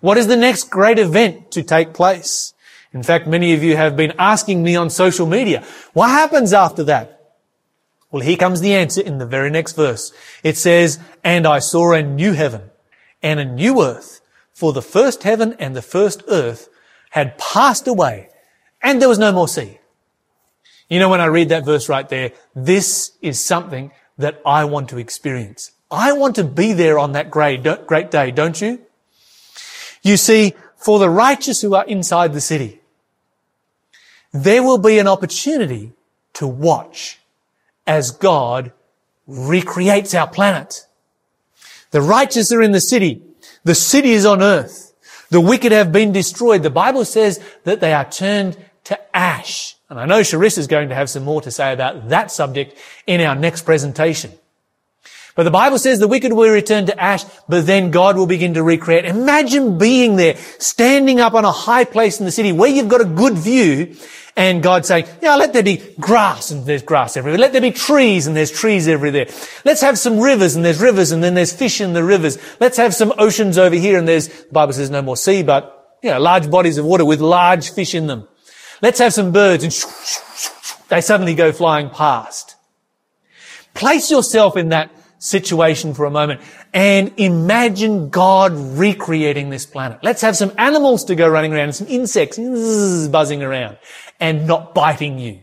What 0.00 0.18
is 0.18 0.26
the 0.26 0.36
next 0.36 0.70
great 0.70 0.98
event 0.98 1.50
to 1.52 1.62
take 1.62 1.92
place? 1.92 2.54
In 2.92 3.02
fact, 3.02 3.26
many 3.26 3.52
of 3.52 3.62
you 3.62 3.76
have 3.76 3.96
been 3.96 4.14
asking 4.18 4.62
me 4.62 4.76
on 4.76 4.90
social 4.90 5.26
media, 5.26 5.64
what 5.92 6.08
happens 6.08 6.52
after 6.52 6.84
that? 6.84 7.34
Well, 8.10 8.22
here 8.22 8.36
comes 8.36 8.60
the 8.60 8.74
answer 8.74 9.02
in 9.02 9.18
the 9.18 9.26
very 9.26 9.50
next 9.50 9.72
verse. 9.72 10.12
It 10.42 10.56
says, 10.56 10.98
and 11.22 11.46
I 11.46 11.58
saw 11.58 11.92
a 11.92 12.02
new 12.02 12.32
heaven 12.32 12.70
and 13.22 13.38
a 13.38 13.44
new 13.44 13.82
earth, 13.82 14.20
for 14.58 14.72
the 14.72 14.82
first 14.82 15.22
heaven 15.22 15.54
and 15.60 15.76
the 15.76 15.82
first 15.82 16.24
earth 16.26 16.68
had 17.10 17.38
passed 17.38 17.86
away 17.86 18.28
and 18.82 19.00
there 19.00 19.08
was 19.08 19.20
no 19.20 19.30
more 19.30 19.46
sea. 19.46 19.78
You 20.90 20.98
know, 20.98 21.08
when 21.08 21.20
I 21.20 21.26
read 21.26 21.50
that 21.50 21.64
verse 21.64 21.88
right 21.88 22.08
there, 22.08 22.32
this 22.56 23.12
is 23.22 23.38
something 23.38 23.92
that 24.16 24.42
I 24.44 24.64
want 24.64 24.88
to 24.88 24.98
experience. 24.98 25.70
I 25.92 26.12
want 26.12 26.34
to 26.36 26.44
be 26.44 26.72
there 26.72 26.98
on 26.98 27.12
that 27.12 27.30
great, 27.30 27.62
great 27.86 28.10
day, 28.10 28.32
don't 28.32 28.60
you? 28.60 28.80
You 30.02 30.16
see, 30.16 30.54
for 30.76 30.98
the 30.98 31.08
righteous 31.08 31.60
who 31.60 31.76
are 31.76 31.86
inside 31.86 32.32
the 32.32 32.40
city, 32.40 32.80
there 34.32 34.64
will 34.64 34.78
be 34.78 34.98
an 34.98 35.06
opportunity 35.06 35.92
to 36.32 36.48
watch 36.48 37.20
as 37.86 38.10
God 38.10 38.72
recreates 39.28 40.14
our 40.14 40.26
planet. 40.26 40.84
The 41.92 42.02
righteous 42.02 42.50
are 42.50 42.60
in 42.60 42.72
the 42.72 42.80
city. 42.80 43.22
The 43.64 43.74
city 43.74 44.12
is 44.12 44.24
on 44.24 44.42
earth. 44.42 44.94
The 45.30 45.40
wicked 45.40 45.72
have 45.72 45.92
been 45.92 46.12
destroyed. 46.12 46.62
The 46.62 46.70
Bible 46.70 47.04
says 47.04 47.42
that 47.64 47.80
they 47.80 47.92
are 47.92 48.08
turned 48.08 48.56
to 48.84 49.16
ash. 49.16 49.76
And 49.90 49.98
I 49.98 50.06
know 50.06 50.20
Charissa 50.20 50.58
is 50.58 50.66
going 50.66 50.88
to 50.88 50.94
have 50.94 51.10
some 51.10 51.24
more 51.24 51.40
to 51.42 51.50
say 51.50 51.72
about 51.72 52.08
that 52.08 52.30
subject 52.30 52.78
in 53.06 53.20
our 53.20 53.34
next 53.34 53.62
presentation. 53.62 54.32
But 55.38 55.44
the 55.44 55.52
Bible 55.52 55.78
says 55.78 56.00
the 56.00 56.08
wicked 56.08 56.32
will 56.32 56.50
return 56.50 56.86
to 56.86 57.00
ash, 57.00 57.22
but 57.48 57.64
then 57.64 57.92
God 57.92 58.16
will 58.16 58.26
begin 58.26 58.54
to 58.54 58.62
recreate. 58.64 59.04
Imagine 59.04 59.78
being 59.78 60.16
there, 60.16 60.34
standing 60.58 61.20
up 61.20 61.34
on 61.34 61.44
a 61.44 61.52
high 61.52 61.84
place 61.84 62.18
in 62.18 62.26
the 62.26 62.32
city 62.32 62.50
where 62.50 62.68
you've 62.68 62.88
got 62.88 63.02
a 63.02 63.04
good 63.04 63.34
view 63.34 63.94
and 64.36 64.64
God 64.64 64.84
saying, 64.84 65.06
yeah, 65.22 65.36
let 65.36 65.52
there 65.52 65.62
be 65.62 65.76
grass 66.00 66.50
and 66.50 66.66
there's 66.66 66.82
grass 66.82 67.16
everywhere. 67.16 67.38
Let 67.38 67.52
there 67.52 67.60
be 67.60 67.70
trees 67.70 68.26
and 68.26 68.34
there's 68.34 68.50
trees 68.50 68.88
everywhere. 68.88 69.28
Let's 69.64 69.80
have 69.80 69.96
some 69.96 70.18
rivers 70.18 70.56
and 70.56 70.64
there's 70.64 70.80
rivers 70.80 71.12
and 71.12 71.22
then 71.22 71.34
there's 71.34 71.52
fish 71.52 71.80
in 71.80 71.92
the 71.92 72.02
rivers. 72.02 72.36
Let's 72.58 72.76
have 72.78 72.92
some 72.92 73.12
oceans 73.16 73.58
over 73.58 73.76
here 73.76 73.96
and 73.96 74.08
there's, 74.08 74.26
the 74.26 74.52
Bible 74.52 74.72
says 74.72 74.90
no 74.90 75.02
more 75.02 75.16
sea, 75.16 75.44
but, 75.44 75.98
you 76.02 76.10
know, 76.10 76.18
large 76.18 76.50
bodies 76.50 76.78
of 76.78 76.84
water 76.84 77.04
with 77.04 77.20
large 77.20 77.70
fish 77.70 77.94
in 77.94 78.08
them. 78.08 78.26
Let's 78.82 78.98
have 78.98 79.14
some 79.14 79.30
birds 79.30 79.62
and 79.62 79.72
they 80.88 81.00
suddenly 81.00 81.36
go 81.36 81.52
flying 81.52 81.90
past. 81.90 82.56
Place 83.72 84.10
yourself 84.10 84.56
in 84.56 84.70
that 84.70 84.90
situation 85.18 85.94
for 85.94 86.04
a 86.04 86.10
moment 86.10 86.40
and 86.72 87.12
imagine 87.16 88.08
God 88.08 88.52
recreating 88.54 89.50
this 89.50 89.66
planet. 89.66 89.98
Let's 90.02 90.22
have 90.22 90.36
some 90.36 90.52
animals 90.56 91.04
to 91.04 91.14
go 91.14 91.28
running 91.28 91.52
around, 91.52 91.72
some 91.74 91.88
insects 91.88 92.38
buzzing 93.08 93.42
around 93.42 93.78
and 94.20 94.46
not 94.46 94.74
biting 94.74 95.18
you. 95.18 95.40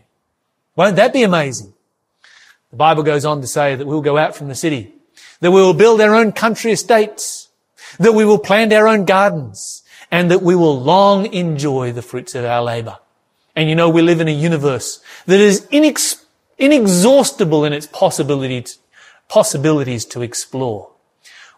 Won't 0.76 0.96
that 0.96 1.12
be 1.12 1.22
amazing? 1.22 1.72
The 2.70 2.76
Bible 2.76 3.02
goes 3.02 3.24
on 3.24 3.40
to 3.40 3.46
say 3.46 3.74
that 3.74 3.86
we'll 3.86 4.02
go 4.02 4.18
out 4.18 4.36
from 4.36 4.48
the 4.48 4.54
city, 4.54 4.94
that 5.40 5.50
we 5.50 5.60
will 5.60 5.74
build 5.74 6.00
our 6.00 6.14
own 6.14 6.32
country 6.32 6.72
estates, 6.72 7.48
that 7.98 8.12
we 8.12 8.24
will 8.24 8.38
plant 8.38 8.72
our 8.72 8.88
own 8.88 9.04
gardens, 9.04 9.82
and 10.10 10.30
that 10.30 10.42
we 10.42 10.54
will 10.54 10.78
long 10.78 11.32
enjoy 11.32 11.92
the 11.92 12.02
fruits 12.02 12.34
of 12.34 12.44
our 12.44 12.62
labor. 12.62 12.98
And 13.54 13.68
you 13.68 13.74
know, 13.74 13.88
we 13.88 14.02
live 14.02 14.20
in 14.20 14.28
a 14.28 14.32
universe 14.32 15.02
that 15.26 15.40
is 15.40 15.62
inex- 15.68 16.22
inexhaustible 16.58 17.64
in 17.64 17.72
its 17.72 17.86
possibilities 17.86 18.78
possibilities 19.28 20.04
to 20.06 20.22
explore. 20.22 20.90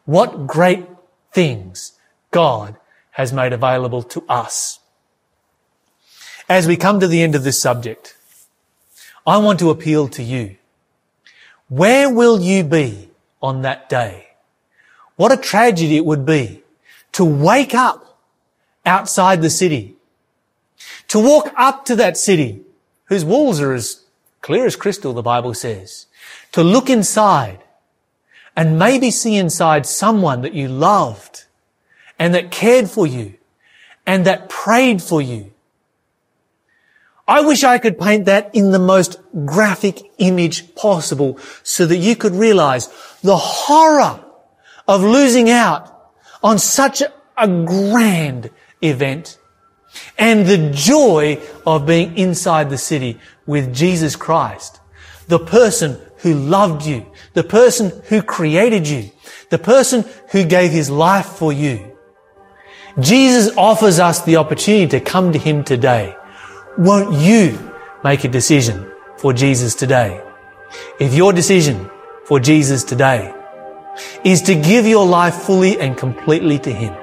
What 0.04 0.46
great 0.46 0.86
things 1.32 1.92
God 2.30 2.76
has 3.12 3.32
made 3.32 3.52
available 3.52 4.02
to 4.04 4.24
us. 4.28 4.78
As 6.48 6.66
we 6.66 6.76
come 6.76 7.00
to 7.00 7.08
the 7.08 7.22
end 7.22 7.34
of 7.34 7.44
this 7.44 7.60
subject, 7.60 8.16
I 9.26 9.38
want 9.38 9.58
to 9.58 9.70
appeal 9.70 10.08
to 10.08 10.22
you. 10.22 10.56
Where 11.68 12.08
will 12.08 12.40
you 12.40 12.64
be 12.64 13.10
on 13.42 13.62
that 13.62 13.88
day? 13.88 14.28
What 15.16 15.32
a 15.32 15.36
tragedy 15.36 15.96
it 15.96 16.04
would 16.04 16.24
be 16.24 16.62
to 17.12 17.24
wake 17.24 17.74
up 17.74 18.18
outside 18.86 19.42
the 19.42 19.50
city, 19.50 19.96
to 21.08 21.18
walk 21.18 21.52
up 21.56 21.84
to 21.86 21.96
that 21.96 22.16
city 22.16 22.62
whose 23.06 23.24
walls 23.24 23.60
are 23.60 23.74
as 23.74 24.04
clear 24.40 24.64
as 24.64 24.76
crystal, 24.76 25.12
the 25.12 25.22
Bible 25.22 25.54
says, 25.54 26.06
to 26.52 26.62
look 26.62 26.90
inside 26.90 27.62
and 28.56 28.78
maybe 28.78 29.10
see 29.10 29.36
inside 29.36 29.86
someone 29.86 30.42
that 30.42 30.54
you 30.54 30.68
loved 30.68 31.44
and 32.18 32.34
that 32.34 32.50
cared 32.50 32.90
for 32.90 33.06
you 33.06 33.34
and 34.06 34.24
that 34.24 34.48
prayed 34.48 35.02
for 35.02 35.22
you. 35.22 35.52
I 37.28 37.42
wish 37.42 37.62
I 37.62 37.76
could 37.76 38.00
paint 38.00 38.24
that 38.24 38.54
in 38.54 38.70
the 38.70 38.78
most 38.78 39.20
graphic 39.44 40.00
image 40.16 40.74
possible 40.74 41.38
so 41.62 41.84
that 41.84 41.98
you 41.98 42.16
could 42.16 42.32
realize 42.32 42.88
the 43.22 43.36
horror 43.36 44.24
of 44.88 45.02
losing 45.02 45.50
out 45.50 46.12
on 46.42 46.58
such 46.58 47.02
a 47.36 47.48
grand 47.64 48.50
event 48.80 49.38
and 50.16 50.46
the 50.46 50.70
joy 50.70 51.40
of 51.66 51.86
being 51.86 52.16
inside 52.16 52.70
the 52.70 52.78
city 52.78 53.20
with 53.46 53.74
Jesus 53.74 54.16
Christ, 54.16 54.80
the 55.28 55.38
person 55.38 56.00
who 56.18 56.34
loved 56.34 56.84
you, 56.84 57.06
the 57.34 57.44
person 57.44 57.92
who 58.08 58.22
created 58.22 58.88
you, 58.88 59.10
the 59.50 59.58
person 59.58 60.04
who 60.30 60.44
gave 60.44 60.70
his 60.70 60.90
life 60.90 61.26
for 61.26 61.52
you. 61.52 61.96
Jesus 63.00 63.56
offers 63.56 63.98
us 63.98 64.22
the 64.22 64.36
opportunity 64.36 64.86
to 64.88 65.00
come 65.00 65.32
to 65.32 65.38
him 65.38 65.62
today. 65.62 66.16
Won't 66.76 67.14
you 67.20 67.58
make 68.02 68.24
a 68.24 68.28
decision 68.28 68.90
for 69.16 69.32
Jesus 69.32 69.74
today? 69.74 70.20
If 70.98 71.14
your 71.14 71.32
decision 71.32 71.90
for 72.24 72.40
Jesus 72.40 72.84
today 72.84 73.34
is 74.24 74.42
to 74.42 74.54
give 74.54 74.86
your 74.86 75.06
life 75.06 75.34
fully 75.34 75.78
and 75.78 75.96
completely 75.96 76.58
to 76.60 76.72
him, 76.72 76.94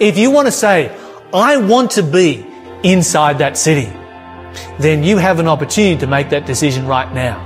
if 0.00 0.16
you 0.16 0.30
want 0.30 0.46
to 0.46 0.52
say, 0.52 0.96
I 1.34 1.56
want 1.56 1.90
to 1.92 2.02
be 2.02 2.46
inside 2.82 3.38
that 3.38 3.56
city, 3.56 3.92
then 4.78 5.02
you 5.02 5.18
have 5.18 5.40
an 5.40 5.48
opportunity 5.48 5.98
to 6.00 6.06
make 6.06 6.30
that 6.30 6.46
decision 6.46 6.86
right 6.86 7.12
now. 7.12 7.45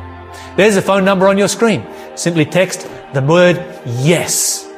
There's 0.60 0.76
a 0.76 0.82
phone 0.82 1.06
number 1.06 1.26
on 1.26 1.38
your 1.38 1.48
screen. 1.48 1.86
Simply 2.16 2.44
text 2.44 2.86
the 3.14 3.22
word 3.22 3.56
yes. 3.86 4.68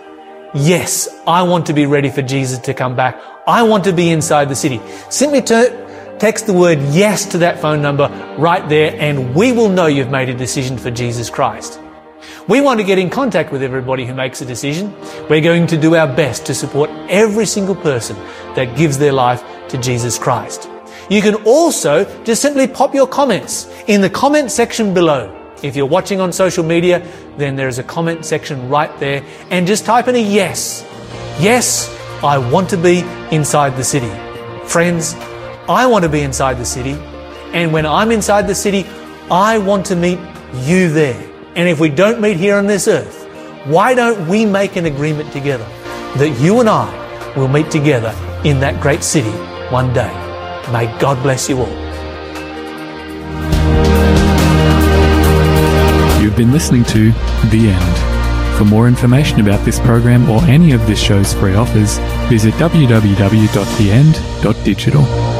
Yes, 0.54 1.08
I 1.26 1.42
want 1.42 1.66
to 1.66 1.72
be 1.72 1.86
ready 1.86 2.08
for 2.08 2.22
Jesus 2.22 2.60
to 2.60 2.72
come 2.72 2.94
back. 2.94 3.20
I 3.48 3.64
want 3.64 3.82
to 3.82 3.92
be 3.92 4.10
inside 4.10 4.48
the 4.48 4.54
city. 4.54 4.80
Simply 5.10 5.42
ter- 5.42 6.16
text 6.20 6.46
the 6.46 6.52
word 6.52 6.78
yes 6.92 7.26
to 7.32 7.38
that 7.38 7.58
phone 7.58 7.82
number 7.82 8.06
right 8.38 8.68
there 8.68 8.94
and 9.00 9.34
we 9.34 9.50
will 9.50 9.68
know 9.68 9.86
you've 9.86 10.08
made 10.08 10.28
a 10.28 10.34
decision 10.34 10.78
for 10.78 10.92
Jesus 10.92 11.28
Christ. 11.28 11.80
We 12.46 12.60
want 12.60 12.78
to 12.78 12.86
get 12.86 13.00
in 13.00 13.10
contact 13.10 13.50
with 13.50 13.64
everybody 13.64 14.06
who 14.06 14.14
makes 14.14 14.40
a 14.40 14.44
decision. 14.44 14.94
We're 15.28 15.40
going 15.40 15.66
to 15.66 15.76
do 15.76 15.96
our 15.96 16.06
best 16.06 16.46
to 16.46 16.54
support 16.54 16.90
every 17.08 17.44
single 17.44 17.74
person 17.74 18.14
that 18.54 18.76
gives 18.76 18.98
their 18.98 19.12
life 19.12 19.42
to 19.70 19.78
Jesus 19.78 20.16
Christ. 20.16 20.70
You 21.10 21.20
can 21.22 21.34
also 21.44 22.04
just 22.22 22.40
simply 22.40 22.68
pop 22.68 22.94
your 22.94 23.08
comments 23.08 23.68
in 23.88 24.00
the 24.00 24.10
comment 24.10 24.52
section 24.52 24.94
below. 24.94 25.41
If 25.62 25.76
you're 25.76 25.86
watching 25.86 26.20
on 26.20 26.32
social 26.32 26.64
media, 26.64 27.06
then 27.36 27.56
there's 27.56 27.78
a 27.78 27.82
comment 27.84 28.24
section 28.24 28.68
right 28.68 28.90
there 28.98 29.24
and 29.50 29.66
just 29.66 29.84
type 29.84 30.08
in 30.08 30.16
a 30.16 30.22
yes. 30.22 30.84
Yes, 31.38 31.88
I 32.22 32.38
want 32.38 32.68
to 32.70 32.76
be 32.76 33.00
inside 33.30 33.76
the 33.76 33.84
city. 33.84 34.10
Friends, 34.66 35.14
I 35.68 35.86
want 35.86 36.02
to 36.04 36.08
be 36.08 36.22
inside 36.22 36.58
the 36.58 36.64
city. 36.64 36.92
And 37.52 37.72
when 37.72 37.86
I'm 37.86 38.10
inside 38.10 38.46
the 38.48 38.54
city, 38.54 38.86
I 39.30 39.58
want 39.58 39.86
to 39.86 39.96
meet 39.96 40.18
you 40.64 40.90
there. 40.90 41.30
And 41.54 41.68
if 41.68 41.78
we 41.78 41.88
don't 41.88 42.20
meet 42.20 42.36
here 42.36 42.56
on 42.56 42.66
this 42.66 42.88
earth, 42.88 43.24
why 43.66 43.94
don't 43.94 44.28
we 44.28 44.44
make 44.44 44.76
an 44.76 44.86
agreement 44.86 45.32
together 45.32 45.64
that 46.16 46.36
you 46.40 46.60
and 46.60 46.68
I 46.68 47.34
will 47.36 47.48
meet 47.48 47.70
together 47.70 48.14
in 48.44 48.58
that 48.60 48.80
great 48.82 49.04
city 49.04 49.30
one 49.70 49.92
day? 49.92 50.12
May 50.72 50.86
God 50.98 51.22
bless 51.22 51.48
you 51.48 51.58
all. 51.58 51.81
You've 56.32 56.38
been 56.38 56.50
listening 56.50 56.84
to 56.84 57.12
The 57.50 57.68
End. 57.68 58.56
For 58.56 58.64
more 58.64 58.88
information 58.88 59.42
about 59.42 59.62
this 59.66 59.78
program 59.78 60.30
or 60.30 60.42
any 60.44 60.72
of 60.72 60.86
this 60.86 60.98
show's 60.98 61.34
free 61.34 61.54
offers, 61.54 61.98
visit 62.30 62.54
www.theend.digital. 62.54 65.31